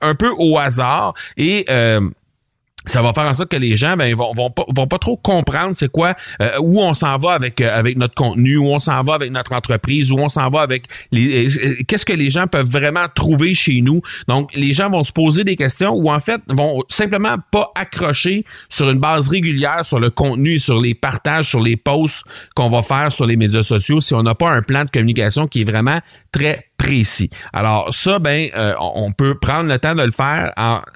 un, 0.00 0.14
peu 0.14 0.30
au 0.38 0.58
hasard 0.58 1.14
et 1.36 1.64
euh, 1.68 2.00
ça 2.88 3.02
va 3.02 3.12
faire 3.12 3.24
en 3.24 3.34
sorte 3.34 3.50
que 3.50 3.56
les 3.56 3.76
gens 3.76 3.96
ben 3.96 4.14
vont 4.14 4.32
vont 4.34 4.50
pas, 4.50 4.64
vont 4.74 4.86
pas 4.86 4.98
trop 4.98 5.16
comprendre 5.16 5.72
c'est 5.74 5.90
quoi 5.90 6.14
euh, 6.40 6.50
où 6.60 6.80
on 6.80 6.94
s'en 6.94 7.16
va 7.18 7.32
avec 7.32 7.60
euh, 7.60 7.70
avec 7.70 7.96
notre 7.96 8.14
contenu 8.14 8.56
où 8.56 8.66
on 8.68 8.80
s'en 8.80 9.02
va 9.02 9.14
avec 9.14 9.30
notre 9.30 9.52
entreprise 9.52 10.10
où 10.10 10.18
on 10.18 10.28
s'en 10.28 10.48
va 10.50 10.62
avec 10.62 10.84
les 11.12 11.56
euh, 11.58 11.76
qu'est-ce 11.86 12.04
que 12.04 12.12
les 12.12 12.30
gens 12.30 12.46
peuvent 12.46 12.68
vraiment 12.68 13.06
trouver 13.14 13.54
chez 13.54 13.80
nous. 13.80 14.00
Donc 14.26 14.50
les 14.54 14.72
gens 14.72 14.90
vont 14.90 15.04
se 15.04 15.12
poser 15.12 15.44
des 15.44 15.56
questions 15.56 15.92
ou 15.92 16.10
en 16.10 16.20
fait 16.20 16.40
vont 16.48 16.82
simplement 16.88 17.36
pas 17.50 17.70
accrocher 17.74 18.44
sur 18.68 18.90
une 18.90 18.98
base 18.98 19.28
régulière 19.28 19.84
sur 19.84 20.00
le 20.00 20.10
contenu 20.10 20.58
sur 20.58 20.80
les 20.80 20.94
partages 20.94 21.48
sur 21.48 21.60
les 21.60 21.76
posts 21.76 22.24
qu'on 22.54 22.68
va 22.68 22.82
faire 22.82 23.12
sur 23.12 23.26
les 23.26 23.36
médias 23.36 23.62
sociaux 23.62 24.00
si 24.00 24.14
on 24.14 24.22
n'a 24.22 24.34
pas 24.34 24.50
un 24.50 24.62
plan 24.62 24.84
de 24.84 24.90
communication 24.90 25.46
qui 25.46 25.62
est 25.62 25.70
vraiment 25.70 26.00
très 26.32 26.67
précis. 26.78 27.28
Alors 27.52 27.92
ça, 27.92 28.18
ben, 28.20 28.48
euh, 28.56 28.72
on 28.80 29.12
peut 29.12 29.36
prendre 29.38 29.68
le 29.68 29.78
temps 29.78 29.94
de 29.94 30.02
le 30.02 30.12
faire 30.12 30.52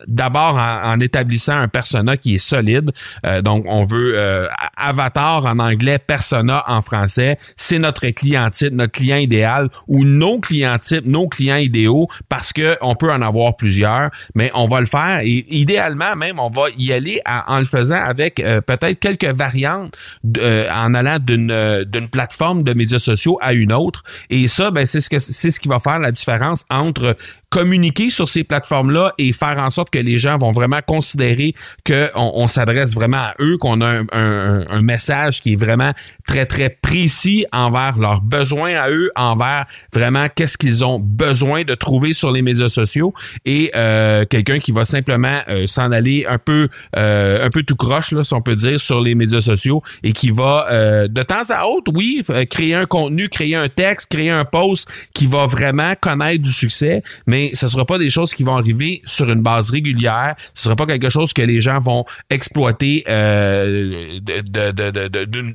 d'abord 0.06 0.56
en, 0.56 0.98
établissant 1.00 1.54
un 1.54 1.68
persona 1.68 2.16
qui 2.16 2.36
est 2.36 2.38
solide. 2.38 2.92
Euh, 3.26 3.42
donc, 3.42 3.64
on 3.68 3.84
veut 3.84 4.14
euh, 4.16 4.46
avatar 4.76 5.44
en 5.44 5.58
anglais, 5.58 5.98
persona 5.98 6.64
en 6.68 6.80
français. 6.80 7.36
C'est 7.56 7.80
notre 7.80 8.06
client 8.08 8.48
type, 8.50 8.72
notre 8.72 8.92
client 8.92 9.16
idéal 9.16 9.68
ou 9.88 10.04
nos 10.04 10.38
clients 10.38 10.78
types, 10.78 11.04
nos 11.04 11.28
clients 11.28 11.56
idéaux, 11.56 12.06
parce 12.28 12.52
que 12.52 12.76
on 12.80 12.94
peut 12.94 13.12
en 13.12 13.20
avoir 13.20 13.56
plusieurs, 13.56 14.10
mais 14.34 14.50
on 14.54 14.68
va 14.68 14.80
le 14.80 14.86
faire 14.86 15.20
et 15.22 15.44
idéalement 15.48 16.14
même, 16.14 16.38
on 16.38 16.50
va 16.50 16.66
y 16.78 16.92
aller 16.92 17.20
en 17.26 17.58
le 17.58 17.64
faisant 17.64 18.00
avec 18.00 18.36
peut-être 18.36 19.00
quelques 19.00 19.24
variantes 19.24 19.96
en 20.24 20.94
allant 20.94 21.18
d'une 21.18 21.84
d'une 21.84 22.08
plateforme 22.08 22.62
de 22.62 22.72
médias 22.72 23.00
sociaux 23.00 23.38
à 23.40 23.52
une 23.52 23.72
autre. 23.72 24.04
Et 24.30 24.46
ça, 24.46 24.70
ben, 24.70 24.86
c'est 24.86 25.00
ce 25.00 25.10
que 25.10 25.18
c'est 25.18 25.50
ce 25.50 25.58
qui 25.58 25.68
va 25.72 25.78
faire 25.78 25.98
la 25.98 26.12
différence 26.12 26.64
entre 26.70 27.16
communiquer 27.52 28.08
sur 28.08 28.30
ces 28.30 28.44
plateformes-là 28.44 29.12
et 29.18 29.34
faire 29.34 29.58
en 29.58 29.68
sorte 29.68 29.90
que 29.90 29.98
les 29.98 30.16
gens 30.16 30.38
vont 30.38 30.52
vraiment 30.52 30.80
considérer 30.84 31.52
qu'on 31.86 32.08
on, 32.14 32.48
s'adresse 32.48 32.94
vraiment 32.94 33.18
à 33.18 33.34
eux, 33.40 33.58
qu'on 33.58 33.82
a 33.82 34.00
un, 34.10 34.80
message 34.80 35.42
qui 35.42 35.52
est 35.52 35.56
vraiment 35.56 35.92
très, 36.26 36.46
très 36.46 36.70
précis 36.70 37.44
envers 37.52 37.98
leurs 37.98 38.22
besoins 38.22 38.74
à 38.76 38.88
eux, 38.88 39.12
envers 39.16 39.66
vraiment 39.92 40.28
qu'est-ce 40.34 40.56
qu'ils 40.56 40.82
ont 40.82 40.98
besoin 40.98 41.62
de 41.64 41.74
trouver 41.74 42.14
sur 42.14 42.32
les 42.32 42.40
médias 42.40 42.70
sociaux. 42.70 43.12
Et 43.44 43.70
euh, 43.76 44.24
quelqu'un 44.24 44.58
qui 44.58 44.72
va 44.72 44.86
simplement 44.86 45.40
euh, 45.48 45.66
s'en 45.66 45.92
aller 45.92 46.24
un 46.26 46.38
peu 46.38 46.68
euh, 46.96 47.44
un 47.44 47.50
peu 47.50 47.64
tout 47.64 47.76
croche, 47.76 48.12
là, 48.12 48.24
si 48.24 48.32
on 48.32 48.40
peut 48.40 48.56
dire, 48.56 48.80
sur 48.80 49.02
les 49.02 49.14
médias 49.14 49.40
sociaux 49.40 49.82
et 50.02 50.14
qui 50.14 50.30
va 50.30 50.68
de 51.06 51.22
temps 51.22 51.50
à 51.50 51.66
autre, 51.66 51.92
oui, 51.94 52.22
créer 52.48 52.74
un 52.74 52.86
contenu, 52.86 53.28
créer 53.28 53.56
un 53.56 53.68
texte, 53.68 54.10
créer 54.10 54.30
un 54.30 54.46
post 54.46 54.88
qui 55.12 55.26
va 55.26 55.46
vraiment 55.46 55.92
connaître 56.00 56.42
du 56.42 56.52
succès, 56.52 57.02
mais 57.26 57.41
ce 57.54 57.68
sera 57.68 57.84
pas 57.84 57.98
des 57.98 58.10
choses 58.10 58.34
qui 58.34 58.44
vont 58.44 58.56
arriver 58.56 59.02
sur 59.04 59.30
une 59.30 59.42
base 59.42 59.70
régulière. 59.70 60.34
Ce 60.54 60.64
sera 60.64 60.76
pas 60.76 60.86
quelque 60.86 61.08
chose 61.08 61.32
que 61.32 61.42
les 61.42 61.60
gens 61.60 61.78
vont 61.78 62.04
exploiter 62.30 63.04
euh, 63.08 64.18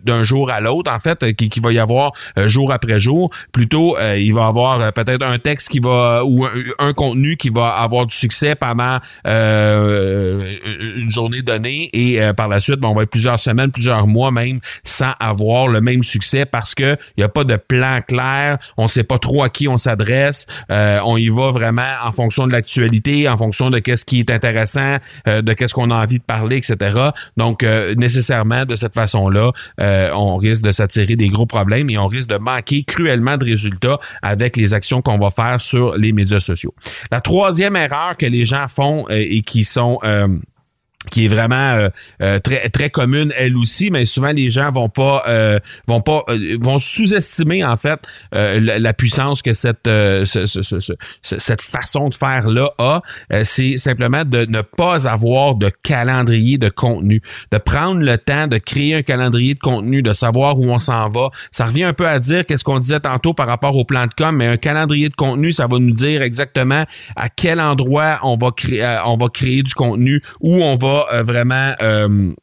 d'un 0.03 0.23
jour 0.23 0.51
à 0.51 0.59
l'autre, 0.59 0.91
en 0.91 0.99
fait, 0.99 1.33
qui, 1.35 1.59
va 1.59 1.71
y 1.71 1.79
avoir 1.79 2.11
euh, 2.37 2.47
jour 2.47 2.71
après 2.71 2.99
jour. 2.99 3.31
Plutôt, 3.51 3.97
euh, 3.97 4.17
il 4.17 4.33
va 4.33 4.41
y 4.41 4.45
avoir 4.45 4.93
peut-être 4.93 5.23
un 5.23 5.39
texte 5.39 5.69
qui 5.69 5.79
va 5.79 6.23
ou 6.25 6.45
un, 6.79 6.93
contenu 6.93 7.37
qui 7.37 7.49
va 7.49 7.69
avoir 7.69 8.05
du 8.07 8.15
succès 8.15 8.55
pendant 8.55 8.99
une 9.25 11.09
journée 11.09 11.41
donnée 11.41 11.89
et 11.93 12.19
par 12.35 12.47
la 12.47 12.59
suite, 12.59 12.79
on 12.83 12.93
va 12.93 13.03
être 13.03 13.09
plusieurs 13.09 13.39
semaines, 13.39 13.71
plusieurs 13.71 14.07
mois 14.07 14.31
même 14.31 14.59
sans 14.83 15.11
avoir 15.19 15.67
le 15.67 15.81
même 15.81 16.03
succès 16.03 16.45
parce 16.45 16.73
que 16.73 16.97
il 17.17 17.21
y 17.21 17.23
a 17.23 17.29
pas 17.29 17.43
de 17.43 17.55
plan 17.55 17.99
clair, 18.07 18.57
on 18.77 18.87
sait 18.87 19.03
pas 19.03 19.19
trop 19.19 19.43
à 19.43 19.49
qui 19.49 19.67
on 19.67 19.77
s'adresse, 19.77 20.47
on 20.69 21.17
y 21.17 21.29
va 21.29 21.51
vraiment 21.51 21.76
en 22.03 22.11
fonction 22.11 22.47
de 22.47 22.51
l'actualité, 22.51 23.27
en 23.27 23.37
fonction 23.37 23.69
de 23.69 23.79
qu'est-ce 23.79 24.05
qui 24.05 24.19
est 24.19 24.29
intéressant, 24.29 24.97
euh, 25.27 25.41
de 25.41 25.53
qu'est-ce 25.53 25.73
qu'on 25.73 25.91
a 25.91 25.95
envie 25.95 26.19
de 26.19 26.23
parler, 26.23 26.57
etc. 26.57 27.09
Donc, 27.37 27.63
euh, 27.63 27.95
nécessairement, 27.95 28.65
de 28.65 28.75
cette 28.75 28.93
façon-là, 28.93 29.51
euh, 29.79 30.09
on 30.13 30.37
risque 30.37 30.63
de 30.63 30.71
s'attirer 30.71 31.15
des 31.15 31.29
gros 31.29 31.45
problèmes 31.45 31.89
et 31.89 31.97
on 31.97 32.07
risque 32.07 32.29
de 32.29 32.37
manquer 32.37 32.83
cruellement 32.83 33.37
de 33.37 33.45
résultats 33.45 33.99
avec 34.21 34.57
les 34.57 34.73
actions 34.73 35.01
qu'on 35.01 35.17
va 35.17 35.29
faire 35.29 35.61
sur 35.61 35.95
les 35.95 36.11
médias 36.11 36.39
sociaux. 36.39 36.73
La 37.11 37.21
troisième 37.21 37.75
erreur 37.75 38.17
que 38.17 38.25
les 38.25 38.45
gens 38.45 38.67
font 38.67 39.07
et 39.09 39.41
qui 39.41 39.63
sont 39.63 39.99
qui 41.09 41.25
est 41.25 41.27
vraiment 41.27 41.73
euh, 41.73 41.89
euh, 42.21 42.39
très 42.39 42.69
très 42.69 42.89
commune 42.89 43.31
elle 43.37 43.55
aussi 43.57 43.89
mais 43.89 44.05
souvent 44.05 44.31
les 44.31 44.49
gens 44.49 44.71
vont 44.71 44.89
pas 44.89 45.23
euh, 45.27 45.59
vont 45.87 46.01
pas 46.01 46.23
vont 46.61 46.79
sous-estimer 46.79 47.63
en 47.63 47.75
fait 47.75 47.99
la, 48.31 48.93
puissance 48.93 49.41
que 49.41 49.53
cette 49.53 49.89
cette 51.21 51.61
façon 51.61 52.09
de 52.09 52.15
faire 52.15 52.47
là 52.47 52.71
a 52.77 53.01
c'est 53.43 53.77
simplement 53.77 54.25
de 54.25 54.45
ne 54.45 54.61
pas 54.61 55.07
avoir 55.07 55.55
de 55.55 55.71
calendrier 55.83 56.57
de 56.57 56.69
contenu. 56.69 57.21
De 57.51 57.57
prendre 57.57 58.01
le 58.01 58.17
temps 58.17 58.47
de 58.47 58.57
créer 58.57 58.95
un 58.95 59.01
calendrier 59.01 59.53
de 59.53 59.59
contenu 59.59 60.01
de 60.01 60.13
savoir 60.13 60.59
où 60.59 60.65
on 60.65 60.79
s'en 60.79 61.09
va. 61.09 61.29
Ça 61.51 61.65
revient 61.65 61.83
un 61.83 61.93
peu 61.93 62.07
à 62.07 62.19
dire 62.19 62.45
qu'est-ce 62.45 62.63
qu'on 62.63 62.79
disait 62.79 62.99
tantôt 62.99 63.33
par 63.33 63.47
rapport 63.47 63.75
au 63.75 63.85
plan 63.85 64.05
de 64.05 64.13
com 64.13 64.35
mais 64.35 64.47
un 64.47 64.57
calendrier 64.57 65.09
de 65.09 65.15
contenu 65.15 65.51
ça 65.51 65.67
va 65.67 65.79
nous 65.79 65.91
dire 65.91 66.21
exactement 66.21 66.83
à 67.15 67.29
quel 67.29 67.59
endroit 67.59 68.19
on 68.23 68.37
va 68.37 68.51
créer 68.51 68.99
on 69.05 69.17
va 69.17 69.27
créer 69.29 69.63
du 69.63 69.73
contenu 69.73 70.21
où 70.39 70.63
on 70.63 70.75
va 70.75 70.96
euh, 71.11 71.23
vraiment 71.23 71.73
euh, 71.81 72.33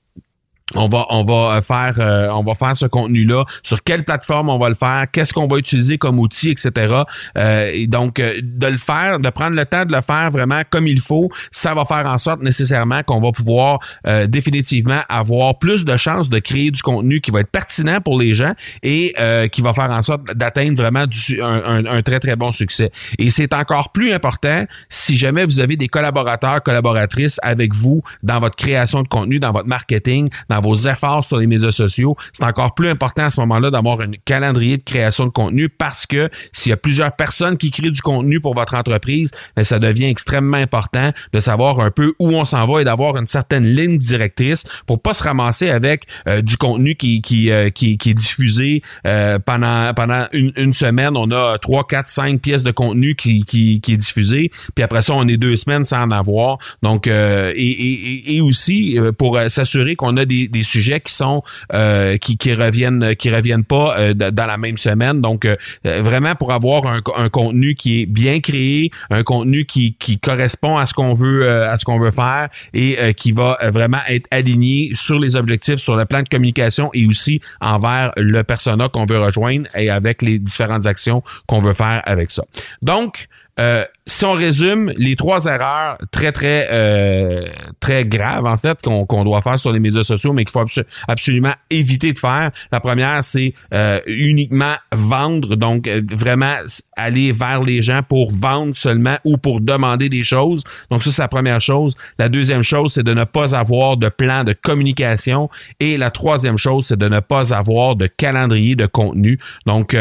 on 0.75 0.89
va 0.89 1.07
on 1.11 1.25
va 1.25 1.57
euh, 1.57 1.63
faire 1.63 1.95
euh, 1.99 2.29
on 2.31 2.43
va 2.43 2.55
faire 2.55 2.75
ce 2.75 2.87
contenu 2.87 3.27
là 3.27 3.45
sur 3.63 3.83
quelle 3.83 4.03
plateforme 4.03 4.49
on 4.49 4.59
va 4.59 4.71
le 4.71 4.75
faire? 4.75 5.05
Qu'est-ce 5.13 5.35
qu'on 5.35 5.47
va 5.47 5.59
utiliser 5.59 5.99
comme 5.99 6.19
outil 6.19 6.51
etc 6.51 7.03
euh, 7.37 7.87
donc 7.87 8.17
de 8.17 8.67
le 8.67 8.79
faire 8.79 9.19
de 9.19 9.29
prendre 9.29 9.57
le 9.57 9.67
temps 9.67 9.85
de 9.85 9.93
le 9.93 10.01
faire 10.01 10.31
vraiment 10.31 10.63
comme 10.71 10.87
il 10.87 11.01
faut 11.01 11.29
ça 11.51 11.75
va 11.75 11.85
faire 11.85 12.07
en 12.07 12.17
sorte 12.17 12.43
nécessairement 12.43 13.03
qu'on 13.03 13.21
va 13.21 13.31
pouvoir 13.33 13.81
définitivement 14.29 15.01
avoir 15.09 15.59
plus 15.59 15.85
de 15.85 15.97
chances 15.97 16.31
de 16.31 16.39
créer 16.39 16.71
du 16.71 16.81
contenu 16.81 17.21
qui 17.21 17.31
va 17.31 17.41
être 17.41 17.51
pertinent 17.51 18.01
pour 18.01 18.19
les 18.19 18.35
gens 18.35 18.55
et 18.83 19.15
qui 19.53 19.61
va 19.61 19.73
faire 19.73 19.91
en 19.91 20.03
sorte 20.03 20.35
d'atteindre 20.35 20.77
vraiment 20.77 21.05
un, 21.43 22.03
très 22.03 22.21
très 22.21 22.37
bon 22.37 22.53
succès. 22.53 22.91
Et 23.19 23.31
c'est 23.31 23.53
encore 23.55 23.93
plus 23.93 24.13
important 24.13 24.65
si 24.89 25.17
jamais 25.17 25.45
vous 25.45 25.61
avez 25.61 25.77
des 25.77 25.89
collaborateurs 25.89 26.63
collaboratrices 26.63 27.39
avec 27.43 27.75
vous 27.75 28.03
dans 28.23 28.39
votre 28.39 28.57
création 28.57 29.03
de 29.03 29.09
contenu 29.09 29.39
dans 29.39 29.53
votre 29.53 29.69
marketing 29.69 30.29
vos 30.61 30.77
efforts 30.77 31.25
sur 31.25 31.39
les 31.39 31.47
médias 31.47 31.71
sociaux, 31.71 32.17
c'est 32.33 32.45
encore 32.45 32.75
plus 32.75 32.89
important 32.89 33.25
à 33.25 33.31
ce 33.31 33.41
moment-là 33.41 33.71
d'avoir 33.71 34.01
un 34.01 34.13
calendrier 34.25 34.77
de 34.77 34.83
création 34.83 35.25
de 35.27 35.31
contenu 35.31 35.69
parce 35.69 36.07
que 36.07 36.29
s'il 36.53 36.71
y 36.71 36.73
a 36.73 36.77
plusieurs 36.77 37.15
personnes 37.17 37.57
qui 37.57 37.71
créent 37.71 37.91
du 37.91 38.03
contenu 38.03 38.41
pour 38.41 38.55
votre 38.55 38.75
entreprise, 38.75 39.31
ben, 39.57 39.65
ça 39.65 39.79
devient 39.79 40.07
extrêmement 40.07 40.57
important 40.57 41.13
de 41.33 41.41
savoir 41.41 41.81
un 41.81 41.91
peu 41.91 42.15
où 42.19 42.31
on 42.31 42.45
s'en 42.45 42.67
va 42.67 42.81
et 42.81 42.85
d'avoir 42.85 43.17
une 43.17 43.27
certaine 43.27 43.67
ligne 43.67 43.99
directrice 43.99 44.65
pour 44.87 45.01
pas 45.01 45.15
se 45.15 45.23
ramasser 45.23 45.71
avec 45.71 46.05
euh, 46.29 46.43
du 46.43 46.57
contenu 46.57 46.95
qui 46.95 47.23
qui, 47.23 47.51
euh, 47.51 47.71
qui, 47.71 47.99
qui, 47.99 48.11
est 48.11 48.15
diffusé 48.15 48.83
euh, 49.07 49.39
pendant 49.39 49.93
pendant 49.95 50.27
une, 50.33 50.73
semaine. 50.73 51.17
On 51.17 51.31
a 51.31 51.59
trois, 51.59 51.87
quatre, 51.87 52.09
cinq 52.09 52.41
pièces 52.41 52.65
de 52.65 52.73
contenu 52.73 53.15
qui, 53.15 53.45
qui, 53.45 53.81
qui 53.81 53.93
est 53.93 53.97
diffusé, 53.97 54.51
puis 54.75 54.83
après 54.83 55.03
ça, 55.03 55.15
on 55.15 55.29
est 55.29 55.37
deux 55.37 55.57
semaines 55.57 55.85
sans 55.85 56.03
en 56.03 56.11
avoir. 56.11 56.59
Donc, 56.83 57.07
et, 57.07 57.53
et, 57.57 58.37
et 58.37 58.41
aussi 58.41 58.99
pour 59.19 59.39
s'assurer 59.49 59.95
qu'on 59.95 60.17
a 60.17 60.25
des 60.25 60.44
des, 60.49 60.63
sujets 60.63 61.01
qui 61.01 61.13
sont 61.13 61.43
euh, 61.73 62.17
qui, 62.17 62.37
qui 62.37 62.55
reviennent 62.55 63.15
qui 63.17 63.31
reviennent 63.31 63.65
pas 63.65 63.99
euh, 63.99 64.15
dans 64.15 64.47
la 64.47 64.57
même 64.57 64.79
semaine. 64.79 65.21
Donc 65.21 65.45
euh, 65.45 65.57
vraiment 65.83 66.35
pour 66.35 66.53
avoir 66.53 66.87
un, 66.87 67.01
un, 67.17 67.29
contenu 67.29 67.75
qui 67.75 68.03
est 68.03 68.07
bien 68.07 68.41
créé, 68.41 68.91
un 69.11 69.23
contenu 69.23 69.65
qui, 69.65 69.95
qui 69.95 70.19
correspond 70.19 70.77
à 70.77 70.87
ce 70.87 70.95
qu'on 70.95 71.15
veut 71.15 71.51
à 71.51 71.77
ce 71.79 71.85
qu'on 71.85 71.99
veut 71.99 72.11
faire 72.11 72.49
et 72.73 73.15
qui 73.15 73.33
va 73.33 73.59
vraiment 73.71 74.01
être 74.09 74.27
aligné 74.31 74.91
sur 74.95 75.19
les 75.19 75.37
objectifs, 75.37 75.77
sur 75.77 75.97
le 75.97 76.05
plan 76.05 76.23
de 76.23 76.29
communication 76.29 76.91
et 76.95 77.07
aussi 77.07 77.41
envers 77.61 78.13
le 78.17 78.43
persona 78.43 78.89
qu'on 78.89 79.07
veut 79.07 79.21
rejoindre 79.21 79.67
et 79.77 79.91
avec 79.91 80.23
les 80.23 80.39
différentes 80.39 80.87
actions 80.87 81.23
qu'on 81.47 81.61
veut 81.61 81.75
faire 81.75 82.03
avec 82.05 82.31
ça. 82.31 82.45
Donc 82.83 83.29
euh, 83.61 83.85
si 84.07 84.25
on 84.25 84.33
résume, 84.33 84.93
les 84.97 85.17
trois 85.17 85.47
erreurs 85.47 85.97
très, 86.11 86.33
très, 86.33 86.69
euh, 86.73 87.49
très 87.81 88.05
graves, 88.05 88.47
en 88.47 88.57
fait, 88.57 88.81
qu'on 88.83 89.25
doit 89.25 89.43
faire 89.43 89.59
sur 89.59 89.73
les 89.73 89.81
médias 89.81 90.03
sociaux, 90.03 90.33
mais 90.33 90.45
qu'il 90.45 90.53
faut 90.53 90.83
absolument 91.09 91.55
éviter 91.71 92.13
de 92.13 92.19
faire. 92.19 92.51
La 92.73 92.81
première, 92.81 93.25
c'est 93.25 93.55
euh, 93.73 94.01
uniquement 94.07 94.75
vendre, 94.93 95.57
donc 95.57 95.89
vraiment 95.89 96.57
aller 96.97 97.33
vers 97.33 97.63
les 97.63 97.81
gens 97.81 98.03
pour 98.03 98.33
vendre 98.33 98.77
seulement 98.77 99.17
ou 99.25 99.37
pour 99.39 99.61
demander 99.61 100.09
des 100.09 100.25
choses. 100.25 100.65
Donc 100.91 101.03
ça, 101.03 101.11
c'est 101.13 101.23
la 101.23 101.29
première 101.29 101.61
chose. 101.61 101.95
La 102.19 102.29
deuxième 102.29 102.63
chose, 102.63 102.95
c'est 102.95 103.05
de 103.05 103.15
ne 103.15 103.25
pas 103.25 103.55
avoir 103.55 103.97
de 103.97 104.09
plan 104.09 104.45
de 104.45 104.53
communication. 104.53 105.49
Et 105.81 105.97
la 105.97 106.11
troisième 106.11 106.59
chose, 106.59 106.87
c'est 106.87 106.99
de 106.99 107.09
ne 107.09 107.21
pas 107.21 107.55
avoir 107.55 107.97
de 107.97 108.07
calendrier 108.07 108.75
de 108.77 108.87
contenu. 108.87 109.39
Donc, 109.67 109.97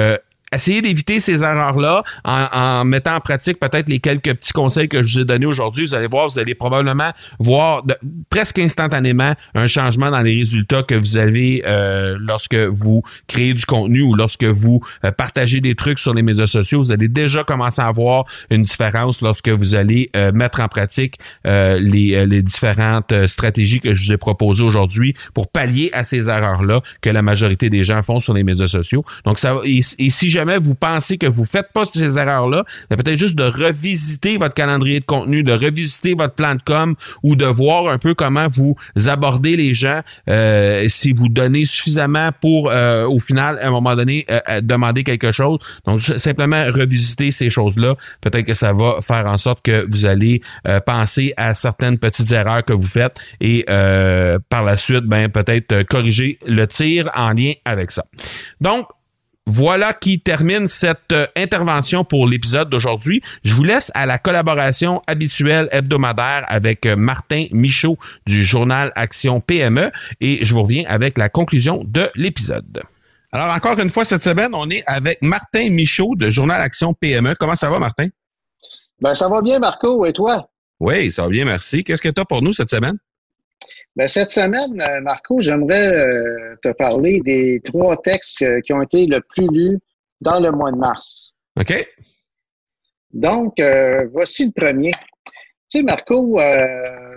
essayez 0.54 0.82
d'éviter 0.82 1.20
ces 1.20 1.44
erreurs-là 1.44 2.04
en, 2.24 2.86
mettant 2.86 3.16
en 3.16 3.20
pratique 3.20 3.60
peut-être 3.60 3.89
les 3.89 4.00
quelques 4.00 4.34
petits 4.34 4.54
conseils 4.54 4.89
que 4.89 5.02
je 5.02 5.16
vous 5.16 5.22
ai 5.22 5.26
donnés 5.26 5.46
aujourd'hui. 5.46 5.86
Vous 5.86 5.96
allez 5.96 6.08
voir, 6.08 6.28
vous 6.28 6.39
allez 6.39 6.56
probablement 6.56 7.12
voir 7.39 7.84
presque 8.30 8.60
instantanément 8.60 9.34
un 9.56 9.68
changement 9.68 10.12
dans 10.12 10.22
les 10.22 10.36
résultats 10.36 10.84
que 10.84 10.96
vous 10.96 11.18
avez 11.18 11.63
euh, 11.66 12.18
lorsque 12.20 12.56
vous 12.56 13.04
créez 13.28 13.54
du 13.54 13.66
contenu 13.66 14.02
ou 14.02 14.16
lorsque 14.16 14.44
vous 14.44 14.82
euh, 15.06 15.12
partagez 15.12 15.62
des 15.62 15.76
trucs 15.76 16.00
sur 16.00 16.13
les 16.13 16.22
médias 16.22 16.48
sociaux. 16.48 16.80
Vous 16.80 16.92
allez 16.92 17.08
déjà 17.08 17.44
commencer 17.44 17.82
à 17.82 17.92
voir 17.92 18.26
une 18.50 18.63
différence 18.63 19.22
lorsque 19.22 19.50
vous 19.50 19.76
allez 19.76 20.10
euh, 20.16 20.32
mettre 20.32 20.62
en 20.62 20.68
pratique 20.68 21.18
les, 21.46 22.26
les 22.26 22.44
différentes 22.44 23.28
stratégies 23.28 23.80
que 23.80 23.94
je 23.94 24.06
vous 24.06 24.13
ai 24.13 24.18
proposées 24.18 24.63
aujourd'hui 24.63 25.13
pour 25.34 25.48
pallier 25.48 25.89
à 25.94 26.04
ces 26.04 26.30
erreurs-là 26.30 26.82
que 27.02 27.10
la 27.10 27.22
majorité 27.22 27.70
des 27.70 27.84
gens 27.84 28.02
font 28.02 28.20
sur 28.20 28.34
les 28.34 28.44
médias 28.44 28.68
sociaux. 28.68 29.04
Donc, 29.26 29.39
ça 29.39 29.58
et, 29.63 29.82
et 30.00 30.10
si 30.10 30.30
jamais 30.30 30.42
vous 30.62 30.75
pensez 30.75 31.17
que 31.17 31.27
vous 31.27 31.45
faites 31.45 31.71
pas 31.73 31.86
ces 31.86 32.17
erreurs-là, 32.17 32.63
peut-être 32.89 33.17
juste 33.17 33.36
de 33.36 33.43
revisiter 33.43 34.38
votre 34.38 34.53
calendrier 34.53 34.99
de 34.99 35.06
contenu, 35.06 35.43
de 35.43 35.53
revisiter 35.53 36.13
votre 36.13 36.34
plan 36.34 36.56
de 36.56 36.62
com 36.62 36.95
ou 37.23 37.36
de 37.36 37.45
voir 37.45 37.88
un 37.88 37.97
peu 37.97 38.13
comment 38.13 38.47
vous 38.47 38.75
abordez 39.06 39.56
les 39.56 39.73
gens, 39.73 40.01
euh, 40.29 40.88
si 40.89 41.12
vous 41.12 41.29
donnez 41.29 41.65
suffisamment 41.65 42.29
pour, 42.39 42.69
euh, 42.69 43.06
au 43.06 43.19
final, 43.19 43.60
à 43.60 43.67
un 43.67 43.71
moment 43.71 43.95
donné, 43.95 44.25
euh, 44.29 44.62
demander 44.62 45.03
quelque 45.03 45.32
chose. 45.32 45.60
Donc, 45.86 46.01
simplement 46.01 46.65
revisiter 46.71 47.32
ces 47.32 47.49
choses-là. 47.49 47.95
Peut-être 48.21 48.45
que 48.45 48.53
ça 48.53 48.73
va 48.73 48.99
faire 49.01 49.25
en 49.25 49.38
sorte 49.38 49.63
que 49.63 49.88
vous 49.89 50.06
allez 50.06 50.41
penser 50.86 51.34
à 51.38 51.53
certaines 51.53 51.97
petites 51.97 52.32
erreurs 52.32 52.63
que 52.63 52.73
vous 52.73 52.88
faites 52.88 53.19
et 53.39 53.65
par 53.67 54.63
la 54.63 54.77
suite, 54.77 55.06
ben 55.06 55.29
peut-être 55.29 55.84
corriger 55.84 56.39
le 56.45 56.65
tir 56.67 57.10
en 57.15 57.32
lien 57.32 57.53
avec 57.65 57.91
ça. 57.91 58.06
Donc, 58.62 58.88
voilà 59.45 59.93
qui 59.93 60.21
termine 60.21 60.67
cette 60.67 61.12
euh, 61.12 61.27
intervention 61.36 62.06
pour 62.06 62.27
l'épisode 62.27 62.69
d'aujourd'hui. 62.69 63.21
Je 63.43 63.53
vous 63.53 63.63
laisse 63.63 63.91
à 63.93 64.06
la 64.06 64.17
collaboration 64.17 65.01
habituelle 65.06 65.67
hebdomadaire 65.71 66.45
avec 66.47 66.86
euh, 66.86 66.95
Martin 66.95 67.47
Michaud 67.51 67.97
du 68.25 68.45
journal 68.45 68.93
Action 68.95 69.41
PME 69.41 69.91
et 70.21 70.45
je 70.45 70.53
vous 70.53 70.63
reviens 70.63 70.86
avec 70.88 71.17
la 71.17 71.27
conclusion 71.27 71.84
de 71.86 72.10
l'épisode. 72.15 72.84
Alors 73.34 73.53
encore 73.53 73.77
une 73.79 73.89
fois 73.89 74.06
cette 74.06 74.23
semaine, 74.23 74.51
on 74.53 74.69
est 74.69 74.84
avec 74.86 75.21
Martin 75.21 75.69
Michaud 75.71 76.15
de 76.15 76.29
journal 76.29 76.62
Action 76.62 76.93
PME. 76.93 77.36
Comment 77.38 77.56
ça 77.56 77.69
va 77.69 77.79
Martin? 77.79 78.08
Ben 79.01 79.13
ça 79.13 79.27
va 79.27 79.41
bien 79.41 79.60
Marco 79.60 80.06
et 80.06 80.13
toi? 80.13 80.47
Oui, 80.79 81.12
ça 81.12 81.23
va 81.23 81.29
bien, 81.29 81.45
merci. 81.45 81.84
Qu'est-ce 81.84 82.01
que 82.01 82.10
tu 82.10 82.21
as 82.21 82.25
pour 82.25 82.41
nous 82.41 82.53
cette 82.53 82.69
semaine? 82.69 82.97
Ben, 83.95 84.08
cette 84.08 84.32
semaine, 84.32 84.82
euh, 84.82 85.01
Marco, 85.01 85.39
j'aimerais 85.39 85.88
euh, 85.88 86.56
te 86.63 86.71
parler 86.71 87.21
des 87.21 87.62
trois 87.63 87.95
textes 87.97 88.41
euh, 88.41 88.60
qui 88.62 88.73
ont 88.73 88.82
été 88.82 89.06
le 89.06 89.21
plus 89.21 89.47
lus 89.51 89.79
dans 90.19 90.39
le 90.39 90.51
mois 90.51 90.71
de 90.71 90.77
mars. 90.77 91.34
OK. 91.60 91.88
Donc, 93.12 93.62
voici 94.12 94.45
le 94.45 94.51
premier. 94.60 94.89
Tu 95.69 95.79
sais, 95.79 95.84
Marco, 95.84 96.39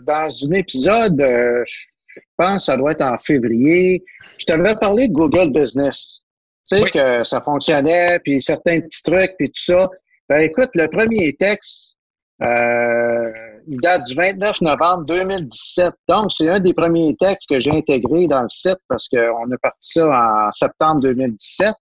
dans 0.03 0.47
un 0.47 0.53
épisode, 0.53 1.19
je 1.19 2.21
pense 2.37 2.63
que 2.63 2.65
ça 2.65 2.77
doit 2.77 2.91
être 2.93 3.03
en 3.03 3.17
février, 3.17 4.05
je 4.37 4.45
t'avais 4.45 4.75
parlé 4.79 5.09
de 5.09 5.15
Google 5.15 5.53
Business. 5.59 6.21
Tu 6.69 6.79
sais, 6.79 6.91
que 6.91 7.25
ça 7.25 7.41
fonctionnait, 7.41 8.19
puis 8.19 8.43
certains 8.43 8.81
petits 8.81 9.03
trucs, 9.05 9.37
puis 9.39 9.49
tout 9.49 9.63
ça. 9.63 9.89
Ben, 10.29 10.41
écoute, 10.41 10.69
le 10.75 10.87
premier 10.89 11.35
texte, 11.37 11.96
euh, 12.43 13.33
il 13.67 13.81
date 13.81 14.05
du 14.05 14.15
29 14.15 14.61
novembre 14.61 15.05
2017. 15.07 15.93
Donc, 16.09 16.33
c'est 16.33 16.49
un 16.49 16.61
des 16.61 16.75
premiers 16.75 17.17
textes 17.19 17.49
que 17.49 17.61
j'ai 17.61 17.71
intégré 17.71 18.27
dans 18.27 18.43
le 18.43 18.49
site 18.49 18.79
parce 18.89 19.09
qu'on 19.09 19.51
a 19.51 19.59
parti 19.63 19.99
ça 19.99 20.09
en 20.09 20.53
septembre 20.53 21.01
2017 21.01 21.73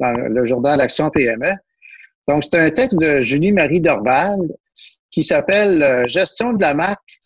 dans 0.00 0.10
le 0.10 0.44
journal 0.44 0.80
Action 0.80 1.10
PME. 1.10 1.52
Donc, 2.28 2.44
c'est 2.44 2.58
un 2.58 2.70
texte 2.70 2.98
de 2.98 3.20
Julie-Marie 3.20 3.80
Dorval 3.80 4.38
qui 5.10 5.22
s'appelle 5.22 5.82
euh, 5.82 6.06
Gestion 6.06 6.52
de 6.52 6.60
la 6.60 6.74
marque, 6.74 7.20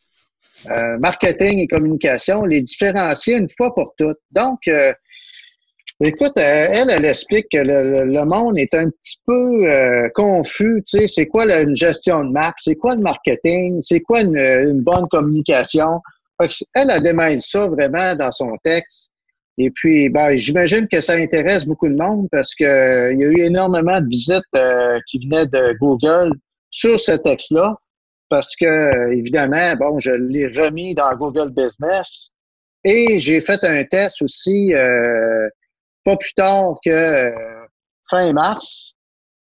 euh, 0.70 0.96
marketing 0.99 1.59
et 1.59 1.66
communication, 1.66 2.44
les 2.44 2.62
différencier 2.62 3.37
une 3.37 3.49
fois 3.49 3.75
pour 3.75 3.94
toutes. 3.99 4.18
Donc, 4.31 4.61
Écoute, 6.04 6.37
euh, 6.37 6.68
elle, 6.72 6.90
elle 6.90 7.06
explique 7.06 7.46
que 7.50 7.56
le, 7.56 8.24
monde 8.26 8.59
est 8.59 8.74
un 8.74 8.90
petit 8.90 9.18
peu 9.26 9.66
euh, 9.66 10.11
confus. 10.14 10.82
Tu 10.87 10.98
sais, 10.98 11.09
c'est 11.09 11.26
quoi 11.26 11.46
une 11.46 11.74
gestion 11.74 12.22
de 12.22 12.32
marque? 12.32 12.59
C'est 12.59 12.74
quoi 12.74 12.96
le 12.96 13.00
marketing? 13.00 13.80
C'est 13.80 14.00
quoi 14.00 14.20
une, 14.20 14.82
bonne 14.82 15.09
communication? 15.09 16.02
elle, 16.74 16.90
a 16.90 17.00
démêle 17.00 17.40
ça 17.40 17.66
vraiment 17.66 18.14
dans 18.14 18.30
son 18.30 18.59
texte. 18.62 19.11
Et 19.56 19.70
puis, 19.70 20.11
ben, 20.11 20.37
j'imagine 20.37 20.87
que 20.87 21.00
ça 21.00 21.14
intéresse 21.14 21.64
beaucoup 21.64 21.88
de 21.88 21.96
monde 21.96 22.28
parce 22.30 22.54
que 22.54 22.64
euh, 22.64 23.12
il 23.14 23.20
y 23.20 23.24
a 23.24 23.28
eu 23.28 23.40
énormément 23.40 23.98
de 23.98 24.06
visites 24.06 24.42
qui 25.11 25.18
venaient 25.20 25.46
de 25.46 25.78
Google 25.78 26.32
sur 26.70 27.00
ce 27.00 27.12
texte-là. 27.12 27.74
Parce 28.28 28.54
que, 28.54 29.14
évidemment, 29.14 29.74
bon, 29.76 29.98
je 29.98 30.11
l'ai 30.11 30.48
remis 30.48 30.94
dans 30.94 31.14
Google 31.16 31.52
Business 31.52 32.32
et 32.85 33.18
j'ai 33.18 33.40
fait 33.40 33.64
un 33.64 33.82
test 33.85 34.20
aussi 34.20 34.74
pas 36.06 36.16
plus 36.16 36.32
tard 36.34 36.76
que 36.84 36.90
euh, 36.90 37.30
fin 38.08 38.32
mars. 38.32 38.94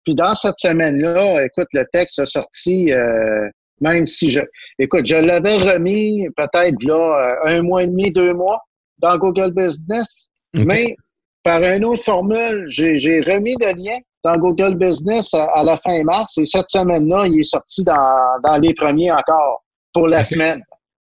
Puis 0.04 0.14
dans 0.14 0.34
cette 0.34 0.58
semaine-là, 0.58 1.44
écoute, 1.44 1.68
le 1.74 1.84
texte 1.92 2.18
a 2.18 2.26
sorti, 2.26 2.90
euh, 2.92 3.48
même 3.80 4.06
si 4.06 4.30
je, 4.30 4.40
écoute, 4.78 5.04
je 5.06 5.16
l'avais 5.16 5.56
remis 5.56 6.26
peut-être 6.36 6.82
là 6.82 6.94
euh, 6.94 7.56
un 7.58 7.62
mois 7.62 7.84
et 7.84 7.86
demi, 7.86 8.10
deux 8.10 8.32
mois 8.32 8.60
dans 8.98 9.16
Google 9.18 9.52
Business, 9.52 10.28
mais 10.54 10.96
par 11.42 11.62
une 11.62 11.84
autre 11.84 12.02
formule, 12.02 12.64
j'ai 12.68 13.20
remis 13.20 13.56
le 13.60 13.72
lien 13.76 13.98
dans 14.22 14.38
Google 14.38 14.76
Business 14.76 15.34
à, 15.34 15.62
la 15.62 15.76
fin 15.78 16.02
mars 16.02 16.38
et 16.38 16.46
cette 16.46 16.70
semaine-là, 16.70 17.26
il 17.26 17.40
est 17.40 17.42
sorti 17.42 17.84
dans, 17.84 18.40
dans 18.42 18.56
les 18.56 18.72
premiers 18.72 19.12
encore 19.12 19.64
pour 19.92 20.08
la 20.08 20.24
semaine. 20.24 20.62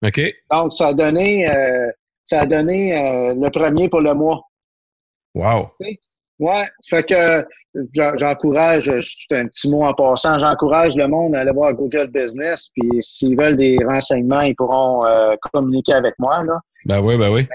OK. 0.03 0.19
Donc, 0.49 0.73
ça 0.73 0.87
a 0.87 0.93
donné, 0.93 1.47
ça 2.25 2.41
a 2.41 2.45
donné 2.47 3.33
le 3.35 3.49
premier 3.49 3.89
pour 3.89 4.01
le 4.01 4.15
mois. 4.15 4.41
Wow. 5.33 5.69
Ouais, 6.39 6.63
fait 6.89 7.03
que 7.03 7.45
j'encourage, 8.17 8.91
c'est 8.99 9.37
un 9.37 9.47
petit 9.47 9.69
mot 9.69 9.83
en 9.83 9.93
passant, 9.93 10.39
j'encourage 10.39 10.95
le 10.95 11.07
monde 11.07 11.35
à 11.35 11.41
aller 11.41 11.51
voir 11.51 11.73
Google 11.73 12.07
Business, 12.07 12.69
puis 12.75 12.89
s'ils 13.01 13.37
veulent 13.37 13.55
des 13.55 13.77
renseignements, 13.85 14.41
ils 14.41 14.55
pourront 14.55 15.05
euh, 15.05 15.35
communiquer 15.53 15.93
avec 15.93 16.15
moi. 16.19 16.43
Là. 16.43 16.59
Ben 16.85 17.01
oui, 17.01 17.17
ben 17.17 17.31
oui. 17.31 17.47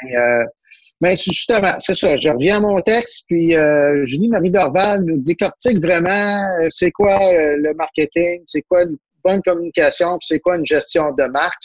Mais, 1.01 1.13
euh, 1.13 1.17
justement, 1.17 1.77
c'est 1.81 1.95
ça, 1.95 2.17
je 2.17 2.31
reviens 2.31 2.59
à 2.59 2.61
mon 2.61 2.81
texte, 2.81 3.25
puis 3.29 3.57
euh, 3.57 4.05
Julie-Marie 4.05 4.51
Dorval 4.51 5.05
nous 5.05 5.19
décortique 5.19 5.79
vraiment 5.83 6.43
euh, 6.63 6.67
c'est 6.71 6.91
quoi 6.91 7.19
le 7.21 7.75
marketing, 7.75 8.43
c'est 8.47 8.63
quoi 8.63 8.83
une 8.85 8.97
bonne 9.25 9.43
communication, 9.43 10.19
puis 10.19 10.27
c'est 10.29 10.41
quoi 10.41 10.57
une 10.57 10.67
gestion 10.67 11.13
de 11.13 11.25
marque. 11.25 11.63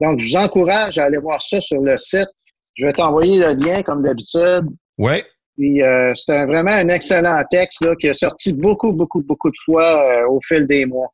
Donc, 0.00 0.18
je 0.20 0.26
vous 0.26 0.36
encourage 0.36 0.98
à 0.98 1.04
aller 1.04 1.18
voir 1.18 1.42
ça 1.42 1.60
sur 1.60 1.80
le 1.80 1.96
site. 1.96 2.28
Je 2.74 2.86
vais 2.86 2.92
t'envoyer 2.92 3.40
le 3.40 3.54
lien, 3.54 3.82
comme 3.82 4.02
d'habitude. 4.02 4.66
Ouais. 4.96 5.24
Puis 5.58 5.82
euh, 5.82 6.12
c'est 6.14 6.46
vraiment 6.46 6.70
un 6.70 6.88
excellent 6.88 7.42
texte 7.50 7.84
là, 7.84 7.96
qui 7.96 8.08
a 8.08 8.14
sorti 8.14 8.52
beaucoup, 8.52 8.92
beaucoup, 8.92 9.22
beaucoup 9.22 9.50
de 9.50 9.56
fois 9.64 10.04
euh, 10.04 10.28
au 10.28 10.40
fil 10.40 10.68
des 10.68 10.86
mois. 10.86 11.12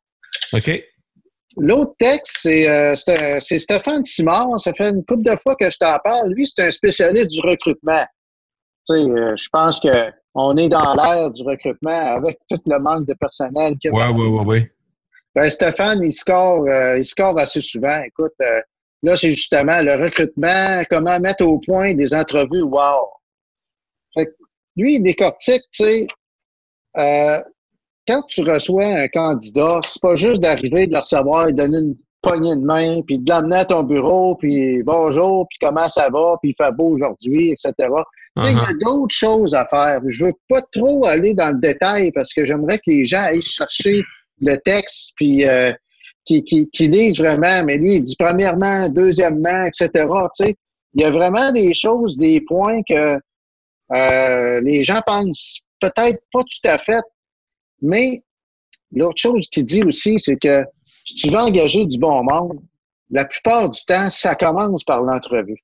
OK. 0.53 0.83
L'autre 1.57 1.93
texte, 1.97 2.37
c'est, 2.41 2.69
euh, 2.69 2.93
c'est 2.95 3.59
Stéphane 3.59 4.05
Simard. 4.05 4.59
Ça 4.59 4.71
fait 4.73 4.89
une 4.89 5.03
couple 5.05 5.23
de 5.23 5.35
fois 5.35 5.55
que 5.55 5.67
je 5.69 5.77
t'en 5.77 5.97
parle. 6.03 6.31
Lui, 6.33 6.45
c'est 6.45 6.63
un 6.63 6.69
spécialiste 6.69 7.29
du 7.29 7.41
recrutement. 7.41 8.05
Tu 8.87 8.95
sais, 8.95 9.03
je 9.03 9.47
pense 9.51 9.79
que 9.79 10.11
on 10.35 10.57
est 10.57 10.69
dans 10.69 10.93
l'ère 10.93 11.31
du 11.31 11.41
recrutement 11.41 12.15
avec 12.17 12.37
tout 12.47 12.59
le 12.67 12.77
manque 12.77 13.07
de 13.07 13.15
personnel. 13.15 13.73
Oui, 13.85 13.91
oui, 13.93 14.25
oui, 14.27 14.43
oui. 14.45 14.67
Ben, 15.33 15.49
Stéphane, 15.49 16.03
il 16.03 16.13
score, 16.13 16.67
il 16.95 17.05
score 17.05 17.39
assez 17.39 17.61
souvent. 17.61 17.99
Écoute, 18.03 18.33
là, 19.01 19.15
c'est 19.15 19.31
justement 19.31 19.81
le 19.81 19.95
recrutement, 19.95 20.83
comment 20.89 21.19
mettre 21.19 21.45
au 21.45 21.57
point 21.59 21.95
des 21.95 22.13
entrevues 22.13 22.61
wow. 22.61 23.07
Fait 24.15 24.29
lui, 24.75 24.95
il 24.95 25.03
décortique, 25.03 25.63
tu 25.71 25.83
sais, 25.83 26.07
euh, 26.97 27.39
quand 28.07 28.21
tu 28.27 28.41
reçois 28.41 28.85
un 28.85 29.07
candidat, 29.07 29.79
c'est 29.83 30.01
pas 30.01 30.15
juste 30.15 30.41
d'arriver, 30.41 30.87
de 30.87 30.93
le 30.93 30.99
recevoir 30.99 31.47
et 31.47 31.51
de 31.53 31.57
donner 31.57 31.77
une 31.77 31.95
poignée 32.21 32.55
de 32.55 32.61
main, 32.61 33.01
puis 33.05 33.19
de 33.19 33.29
l'amener 33.29 33.57
à 33.57 33.65
ton 33.65 33.83
bureau, 33.83 34.35
puis 34.35 34.81
bonjour, 34.83 35.47
puis 35.49 35.59
comment 35.61 35.87
ça 35.89 36.09
va, 36.11 36.35
puis 36.41 36.51
il 36.51 36.63
fait 36.63 36.71
beau 36.71 36.89
aujourd'hui, 36.89 37.51
etc. 37.51 37.73
Tu 38.37 38.45
sais, 38.45 38.51
il 38.51 38.57
y 38.57 38.59
a 38.59 38.63
uh-huh. 38.63 38.83
d'autres 38.83 39.15
choses 39.15 39.53
à 39.55 39.65
faire. 39.65 40.01
Je 40.07 40.25
veux 40.25 40.33
pas 40.49 40.61
trop 40.73 41.05
aller 41.05 41.33
dans 41.33 41.51
le 41.51 41.59
détail 41.59 42.11
parce 42.11 42.33
que 42.33 42.43
j'aimerais 42.43 42.79
que 42.79 42.89
les 42.89 43.05
gens 43.05 43.21
aillent 43.21 43.41
chercher 43.43 44.03
le 44.41 44.55
texte, 44.57 45.13
puis 45.15 45.45
euh, 45.45 45.71
qui, 46.25 46.43
qui, 46.43 46.69
qui 46.71 46.87
lisent 46.87 47.19
vraiment. 47.19 47.63
Mais 47.63 47.77
lui, 47.77 47.95
il 47.95 48.01
dit 48.01 48.15
premièrement, 48.17 48.89
deuxièmement, 48.89 49.65
etc. 49.65 49.89
Tu 49.93 50.45
sais, 50.45 50.55
il 50.95 51.01
y 51.01 51.05
a 51.05 51.11
vraiment 51.11 51.51
des 51.51 51.73
choses, 51.73 52.17
des 52.17 52.41
points 52.41 52.81
que 52.89 53.19
euh, 53.93 54.61
les 54.61 54.83
gens 54.83 55.01
pensent 55.05 55.61
peut-être 55.79 56.21
pas 56.31 56.41
tout 56.41 56.67
à 56.67 56.77
fait, 56.77 57.03
mais 57.81 58.23
l'autre 58.91 59.17
chose 59.17 59.47
qu'il 59.51 59.65
dit 59.65 59.83
aussi, 59.83 60.19
c'est 60.19 60.37
que 60.37 60.63
si 61.05 61.15
tu 61.15 61.29
veux 61.29 61.37
engager 61.37 61.85
du 61.85 61.99
bon 61.99 62.23
monde, 62.23 62.59
la 63.11 63.25
plupart 63.25 63.69
du 63.69 63.83
temps, 63.85 64.09
ça 64.09 64.35
commence 64.35 64.83
par 64.83 65.01
l'entrevue. 65.01 65.63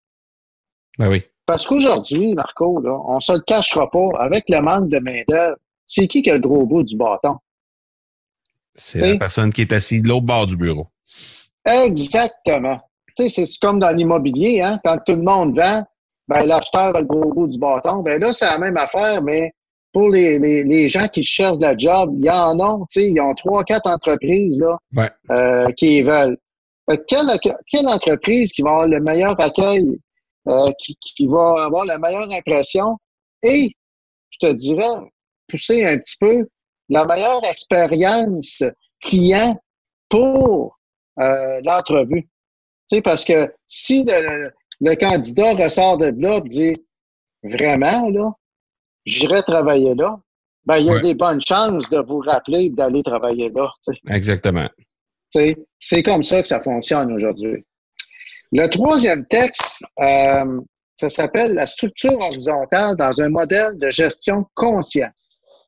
Ben 0.97 1.09
oui. 1.09 1.23
Parce 1.45 1.65
qu'aujourd'hui, 1.65 2.33
Marco, 2.33 2.79
là, 2.81 2.97
on 3.05 3.19
se 3.19 3.33
le 3.33 3.41
cachera 3.41 3.89
pas, 3.89 4.09
avec 4.19 4.45
le 4.49 4.61
manque 4.61 4.89
de 4.89 4.99
main-d'œuvre, 4.99 5.57
c'est 5.87 6.07
qui 6.07 6.21
qui 6.21 6.29
a 6.29 6.35
le 6.35 6.39
gros 6.39 6.65
bout 6.65 6.83
du 6.83 6.95
bâton? 6.95 7.37
C'est 8.75 8.99
la 8.99 9.17
personne 9.17 9.51
qui 9.51 9.61
est 9.61 9.73
assise 9.73 10.01
de 10.01 10.07
l'autre 10.07 10.25
bord 10.25 10.47
du 10.47 10.55
bureau. 10.55 10.87
Exactement. 11.65 12.79
Tu 13.17 13.29
sais, 13.29 13.45
c'est 13.45 13.59
comme 13.59 13.79
dans 13.79 13.91
l'immobilier, 13.91 14.61
hein? 14.61 14.79
Quand 14.83 14.97
tout 15.05 15.15
le 15.15 15.23
monde 15.23 15.57
vend, 15.57 15.83
ben, 16.31 16.45
l'acheteur 16.45 16.95
a 16.95 17.01
le 17.01 17.05
gros 17.05 17.33
bout 17.33 17.47
du 17.47 17.59
bâton. 17.59 17.97
Ben 18.03 18.21
là, 18.21 18.31
c'est 18.31 18.45
la 18.45 18.57
même 18.57 18.77
affaire, 18.77 19.21
mais 19.21 19.51
pour 19.91 20.09
les, 20.09 20.39
les, 20.39 20.63
les, 20.63 20.87
gens 20.87 21.07
qui 21.07 21.25
cherchent 21.25 21.57
de 21.57 21.63
la 21.63 21.77
job, 21.77 22.13
il 22.17 22.25
y 22.25 22.29
en 22.29 22.57
a, 22.59 22.77
tu 22.89 23.01
sais, 23.01 23.09
ils 23.09 23.19
ont 23.19 23.33
trois, 23.35 23.65
quatre 23.65 23.87
entreprises 23.87 24.57
là, 24.59 24.77
ouais. 24.95 25.09
euh, 25.31 25.71
qui 25.73 26.01
veulent. 26.01 26.37
Quelle, 27.07 27.27
quelle, 27.67 27.87
entreprise 27.87 28.51
qui 28.51 28.61
va 28.61 28.69
avoir 28.69 28.87
le 28.87 29.01
meilleur 29.01 29.39
accueil, 29.39 29.99
euh, 30.47 30.71
qui, 30.79 30.95
qui, 31.01 31.27
va 31.27 31.65
avoir 31.65 31.85
la 31.85 31.99
meilleure 31.99 32.31
impression? 32.31 32.97
Et, 33.43 33.75
je 34.29 34.47
te 34.47 34.53
dirais, 34.53 34.87
pousser 35.49 35.85
un 35.85 35.97
petit 35.99 36.15
peu, 36.17 36.47
la 36.87 37.05
meilleure 37.05 37.43
expérience 37.49 38.63
client 39.01 39.59
pour 40.07 40.79
euh, 41.19 41.59
l'entrevue. 41.63 42.23
Tu 42.89 42.97
sais, 42.97 43.01
parce 43.01 43.25
que 43.25 43.53
si 43.67 44.03
le, 44.05 44.49
le 44.81 44.95
candidat 44.95 45.53
ressort 45.53 45.97
de 45.97 46.11
là 46.17 46.37
et 46.37 46.41
dit 46.41 46.75
vraiment, 47.43 48.09
là, 48.09 48.31
j'irai 49.05 49.41
travailler 49.43 49.95
là, 49.95 50.19
ben, 50.65 50.77
il 50.77 50.85
y 50.85 50.89
a 50.89 50.93
Ouais. 50.93 50.99
des 51.01 51.15
bonnes 51.15 51.41
chances 51.41 51.89
de 51.89 51.99
vous 51.99 52.19
rappeler 52.19 52.69
d'aller 52.69 53.01
travailler 53.03 53.49
là. 53.49 53.71
Exactement. 54.09 54.67
C'est 55.29 56.03
comme 56.03 56.23
ça 56.23 56.41
que 56.41 56.47
ça 56.47 56.59
fonctionne 56.61 57.11
aujourd'hui. 57.13 57.65
Le 58.51 58.67
troisième 58.67 59.25
texte, 59.27 59.83
euh, 59.99 60.59
ça 60.97 61.09
s'appelle 61.09 61.53
la 61.53 61.65
structure 61.65 62.19
horizontale 62.19 62.95
dans 62.97 63.19
un 63.21 63.29
modèle 63.29 63.77
de 63.77 63.89
gestion 63.91 64.45
conscient. 64.55 65.09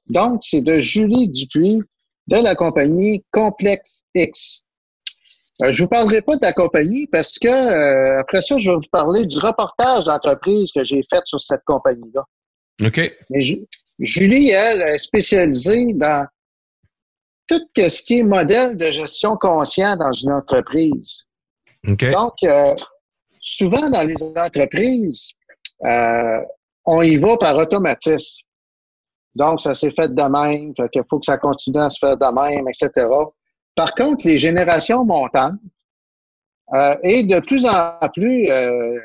Donc, 0.08 0.42
c'est 0.44 0.62
de 0.62 0.80
Julie 0.80 1.30
Dupuis 1.30 1.82
de 2.28 2.36
la 2.38 2.56
compagnie 2.56 3.24
Complex 3.32 4.04
X. 4.16 4.63
Euh, 5.62 5.72
je 5.72 5.84
vous 5.84 5.90
parlerai 5.90 6.22
pas 6.22 6.36
de 6.36 6.42
la 6.42 6.52
compagnie 6.54 7.06
parce 7.08 7.38
que 7.38 7.48
euh, 7.48 8.20
après 8.20 8.42
ça, 8.42 8.58
je 8.58 8.72
vais 8.72 8.76
vous 8.76 8.90
parler 8.92 9.26
du 9.28 9.38
reportage 9.38 10.04
d'entreprise 10.06 10.72
que 10.72 10.84
j'ai 10.84 11.02
fait 11.08 11.22
sur 11.26 11.40
cette 11.40 11.64
compagnie-là. 11.66 12.24
OK. 12.84 13.14
Mais 13.30 13.42
Ju- 13.42 13.66
Julie, 14.00 14.50
elle, 14.50 14.82
est 14.82 14.98
spécialisée 14.98 15.94
dans 15.94 16.26
tout 17.48 17.62
ce 17.78 18.02
qui 18.02 18.20
est 18.20 18.24
modèle 18.24 18.76
de 18.78 18.90
gestion 18.92 19.38
conscient 19.38 19.96
dans 19.98 20.12
une 20.12 20.32
entreprise. 20.32 21.26
OK. 21.88 22.10
Donc, 22.12 22.34
euh, 22.44 22.74
souvent 23.42 23.90
dans 23.90 24.02
les 24.08 24.16
entreprises, 24.36 25.30
euh, 25.86 26.40
on 26.86 27.02
y 27.04 27.18
va 27.18 27.38
par 27.38 27.56
automatisme. 27.58 28.46
Donc, 29.36 29.62
ça 29.62 29.74
s'est 29.74 29.92
fait 29.92 30.14
de 30.14 30.22
même, 30.24 30.74
fait 30.76 30.90
qu'il 30.90 31.04
faut 31.10 31.20
que 31.20 31.26
ça 31.26 31.38
continue 31.38 31.80
à 31.80 31.90
se 31.90 32.00
faire 32.00 32.18
de 32.18 32.26
même, 32.26 32.68
etc. 32.68 33.08
Par 33.76 33.94
contre, 33.96 34.28
les 34.28 34.38
générations 34.38 35.04
montantes, 35.04 35.60
euh, 36.74 36.96
et 37.04 37.24
de 37.24 37.40
plus 37.40 37.66
en 37.66 37.98
plus, 38.14 38.50
euh, 38.50 39.00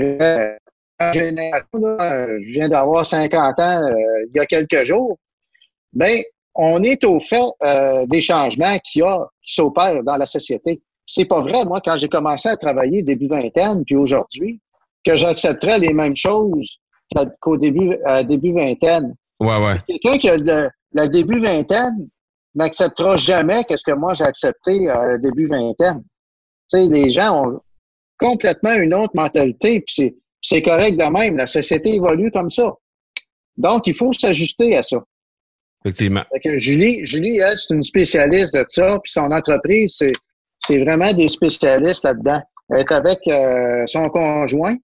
euh, 0.00 1.12
génération, 1.12 1.66
là, 1.74 2.26
je 2.40 2.52
viens 2.52 2.68
d'avoir 2.68 3.04
50 3.04 3.58
ans 3.60 3.82
euh, 3.82 3.92
il 4.28 4.36
y 4.36 4.40
a 4.40 4.46
quelques 4.46 4.84
jours, 4.84 5.18
ben, 5.92 6.22
on 6.54 6.82
est 6.82 7.02
au 7.04 7.20
fait 7.20 7.42
euh, 7.62 8.06
des 8.06 8.20
changements 8.20 8.74
a, 8.74 8.78
qui 8.78 9.02
s'opèrent 9.44 10.02
dans 10.02 10.16
la 10.16 10.26
société. 10.26 10.80
C'est 11.06 11.24
pas 11.24 11.40
vrai, 11.40 11.64
moi, 11.64 11.80
quand 11.84 11.96
j'ai 11.96 12.08
commencé 12.08 12.48
à 12.48 12.56
travailler 12.56 13.02
début 13.02 13.26
vingtaine, 13.26 13.84
puis 13.84 13.96
aujourd'hui, 13.96 14.60
que 15.04 15.16
j'accepterais 15.16 15.78
les 15.78 15.92
mêmes 15.92 16.16
choses 16.16 16.78
qu'au 17.40 17.56
début, 17.56 17.98
début 18.26 18.52
vingtaine. 18.52 19.14
Ouais, 19.38 19.62
ouais. 19.62 19.74
Quelqu'un 19.86 20.18
qui 20.18 20.30
a 20.30 20.36
le, 20.36 20.70
le 20.92 21.08
début 21.08 21.40
vingtaine 21.40 22.08
n'acceptera 22.54 23.16
jamais 23.16 23.64
que 23.64 23.76
ce 23.76 23.82
que 23.84 23.96
moi 23.96 24.14
j'ai 24.14 24.24
accepté 24.24 24.88
euh, 24.88 25.18
début 25.18 25.46
vingtaine. 25.46 26.02
Tu 26.70 26.78
sais, 26.78 26.86
les 26.88 27.10
gens 27.10 27.44
ont 27.44 27.60
complètement 28.18 28.74
une 28.74 28.94
autre 28.94 29.14
mentalité, 29.14 29.80
puis 29.80 29.94
c'est, 29.94 30.14
c'est 30.40 30.62
correct 30.62 30.96
de 30.96 31.04
même. 31.04 31.36
La 31.36 31.46
société 31.46 31.94
évolue 31.94 32.30
comme 32.30 32.50
ça. 32.50 32.72
Donc, 33.56 33.86
il 33.86 33.94
faut 33.94 34.12
s'ajuster 34.12 34.76
à 34.76 34.82
ça. 34.82 34.98
Effectivement. 35.84 36.22
Fait 36.32 36.40
que 36.40 36.58
Julie, 36.58 37.04
Julie, 37.04 37.38
elle, 37.38 37.58
c'est 37.58 37.74
une 37.74 37.82
spécialiste 37.82 38.54
de 38.54 38.64
ça, 38.68 38.98
puis 39.02 39.12
son 39.12 39.30
entreprise, 39.30 39.96
c'est, 39.98 40.12
c'est 40.58 40.78
vraiment 40.78 41.12
des 41.12 41.28
spécialistes 41.28 42.04
là-dedans. 42.04 42.40
Elle 42.70 42.80
est 42.80 42.92
avec 42.92 43.18
euh, 43.26 43.84
son 43.86 44.08
conjoint, 44.08 44.76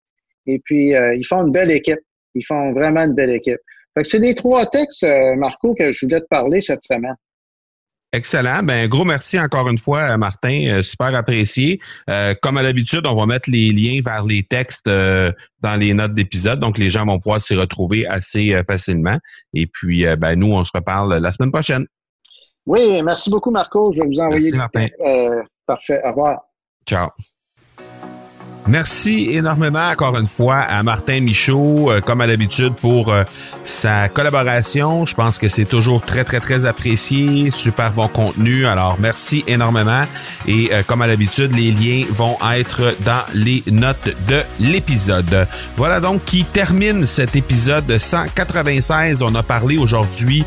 et 0.47 0.59
puis 0.65 0.95
euh, 0.95 1.15
ils 1.15 1.27
font 1.27 1.47
une 1.47 1.53
belle 1.53 1.71
équipe. 1.71 2.01
Ils 2.35 2.45
font 2.45 2.73
vraiment 2.73 3.03
une 3.05 3.15
belle 3.15 3.31
équipe. 3.31 3.59
Fait 3.95 4.03
que 4.03 4.09
c'est 4.09 4.19
les 4.19 4.35
trois 4.35 4.67
textes, 4.67 5.03
euh, 5.05 5.35
Marco, 5.37 5.75
que 5.75 5.91
je 5.91 6.07
voulais 6.07 6.21
te 6.21 6.27
parler 6.27 6.61
cette 6.61 6.83
semaine. 6.83 7.17
Excellent. 8.13 8.65
Ben, 8.65 8.89
gros 8.89 9.05
merci 9.05 9.39
encore 9.39 9.69
une 9.69 9.79
fois, 9.79 10.17
Martin. 10.17 10.67
Euh, 10.69 10.83
super 10.83 11.15
apprécié. 11.15 11.81
Euh, 12.09 12.35
comme 12.43 12.57
à 12.57 12.63
l'habitude, 12.63 13.07
on 13.07 13.15
va 13.15 13.27
mettre 13.27 13.49
les 13.49 13.73
liens 13.73 14.01
vers 14.05 14.25
les 14.25 14.43
textes 14.43 14.89
euh, 14.89 15.31
dans 15.61 15.77
les 15.77 15.95
notes 15.95 16.15
d'épisode. 16.15 16.59
Donc, 16.59 16.77
les 16.77 16.91
gens 16.91 17.07
vont 17.07 17.21
pouvoir 17.21 17.41
s'y 17.41 17.55
retrouver 17.55 18.07
assez 18.07 18.53
euh, 18.53 18.65
facilement. 18.65 19.19
Et 19.55 19.67
puis, 19.67 20.07
euh, 20.07 20.17
ben, 20.17 20.35
nous, 20.35 20.53
on 20.53 20.65
se 20.65 20.73
reparle 20.75 21.19
la 21.19 21.31
semaine 21.31 21.53
prochaine. 21.53 21.87
Oui, 22.67 23.01
merci 23.03 23.31
beaucoup, 23.31 23.53
Marco. 23.53 23.93
Je 23.93 24.01
vais 24.01 24.09
vous 24.09 24.21
envoyer. 24.21 24.51
Merci, 24.53 24.57
Martin. 24.57 24.89
Euh, 25.07 25.43
parfait. 25.67 26.01
Au 26.05 26.11
revoir. 26.11 26.41
Ciao. 26.87 27.11
Merci 28.67 29.31
énormément 29.33 29.89
encore 29.89 30.17
une 30.19 30.27
fois 30.27 30.59
à 30.59 30.83
Martin 30.83 31.21
Michaud, 31.21 31.91
euh, 31.91 32.01
comme 32.01 32.21
à 32.21 32.27
l'habitude, 32.27 32.75
pour 32.75 33.11
euh, 33.11 33.25
sa 33.65 34.09
collaboration. 34.09 35.07
Je 35.07 35.15
pense 35.15 35.39
que 35.39 35.49
c'est 35.49 35.65
toujours 35.65 36.03
très, 36.03 36.25
très, 36.25 36.41
très 36.41 36.67
apprécié. 36.67 37.51
Super 37.51 37.91
bon 37.91 38.09
contenu. 38.09 38.67
Alors, 38.67 38.97
merci 39.01 39.45
énormément. 39.47 40.05
Et 40.47 40.71
euh, 40.73 40.83
comme 40.87 41.03
à 41.03 41.07
l'habitude, 41.07 41.57
les 41.57 41.73
liens 41.73 42.05
vont 42.11 42.37
être 42.55 42.95
dans 43.05 43.25
les 43.35 43.65
notes 43.71 44.11
de 44.29 44.43
l'épisode. 44.61 45.49
Voilà 45.77 45.99
donc 46.01 46.25
qui 46.25 46.45
termine 46.45 47.07
cet 47.07 47.35
épisode 47.37 47.99
196. 47.99 49.23
On 49.23 49.35
a 49.35 49.43
parlé 49.43 49.79
aujourd'hui 49.79 50.45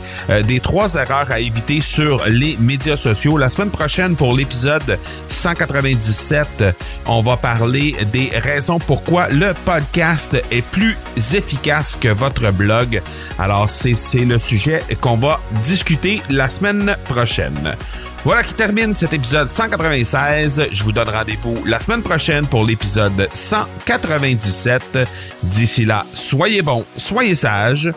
des 0.47 0.59
trois 0.59 0.95
erreurs 0.95 1.31
à 1.31 1.39
éviter 1.39 1.81
sur 1.81 2.23
les 2.27 2.57
médias 2.57 2.97
sociaux. 2.97 3.37
La 3.37 3.49
semaine 3.49 3.71
prochaine, 3.71 4.15
pour 4.15 4.33
l'épisode 4.33 4.97
197, 5.29 6.75
on 7.07 7.21
va 7.21 7.37
parler 7.37 7.95
des 8.13 8.29
raisons 8.29 8.79
pourquoi 8.79 9.27
le 9.29 9.53
podcast 9.65 10.37
est 10.51 10.61
plus 10.61 10.95
efficace 11.33 11.97
que 11.99 12.07
votre 12.07 12.51
blog. 12.51 13.01
Alors, 13.39 13.69
c'est 13.69 13.95
le 14.19 14.37
sujet 14.37 14.81
qu'on 15.01 15.17
va 15.17 15.41
discuter 15.63 16.21
la 16.29 16.47
semaine 16.47 16.95
prochaine. 17.05 17.75
Voilà 18.23 18.43
qui 18.43 18.53
termine 18.53 18.93
cet 18.93 19.11
épisode 19.11 19.51
196. 19.51 20.67
Je 20.71 20.83
vous 20.83 20.93
donne 20.93 21.09
rendez-vous 21.09 21.57
la 21.65 21.79
semaine 21.79 22.01
prochaine 22.01 22.45
pour 22.45 22.63
l'épisode 22.63 23.27
197. 23.33 24.99
D'ici 25.43 25.83
là, 25.83 26.05
soyez 26.13 26.61
bons, 26.61 26.85
soyez 26.95 27.35
sages 27.35 27.91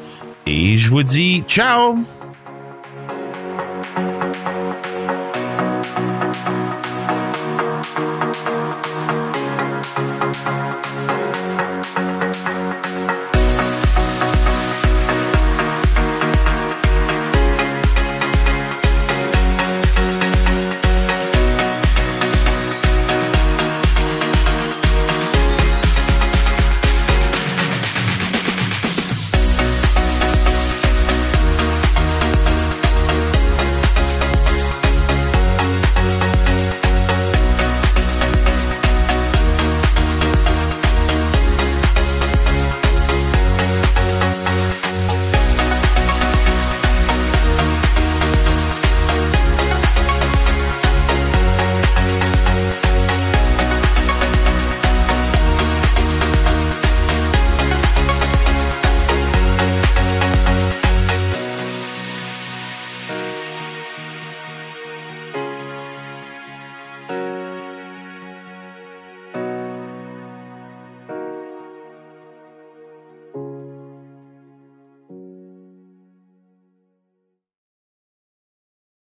et 0.47 0.77
je 0.77 0.91
vous 0.91 1.05
dis 1.05 1.45
ciao! 1.47 2.16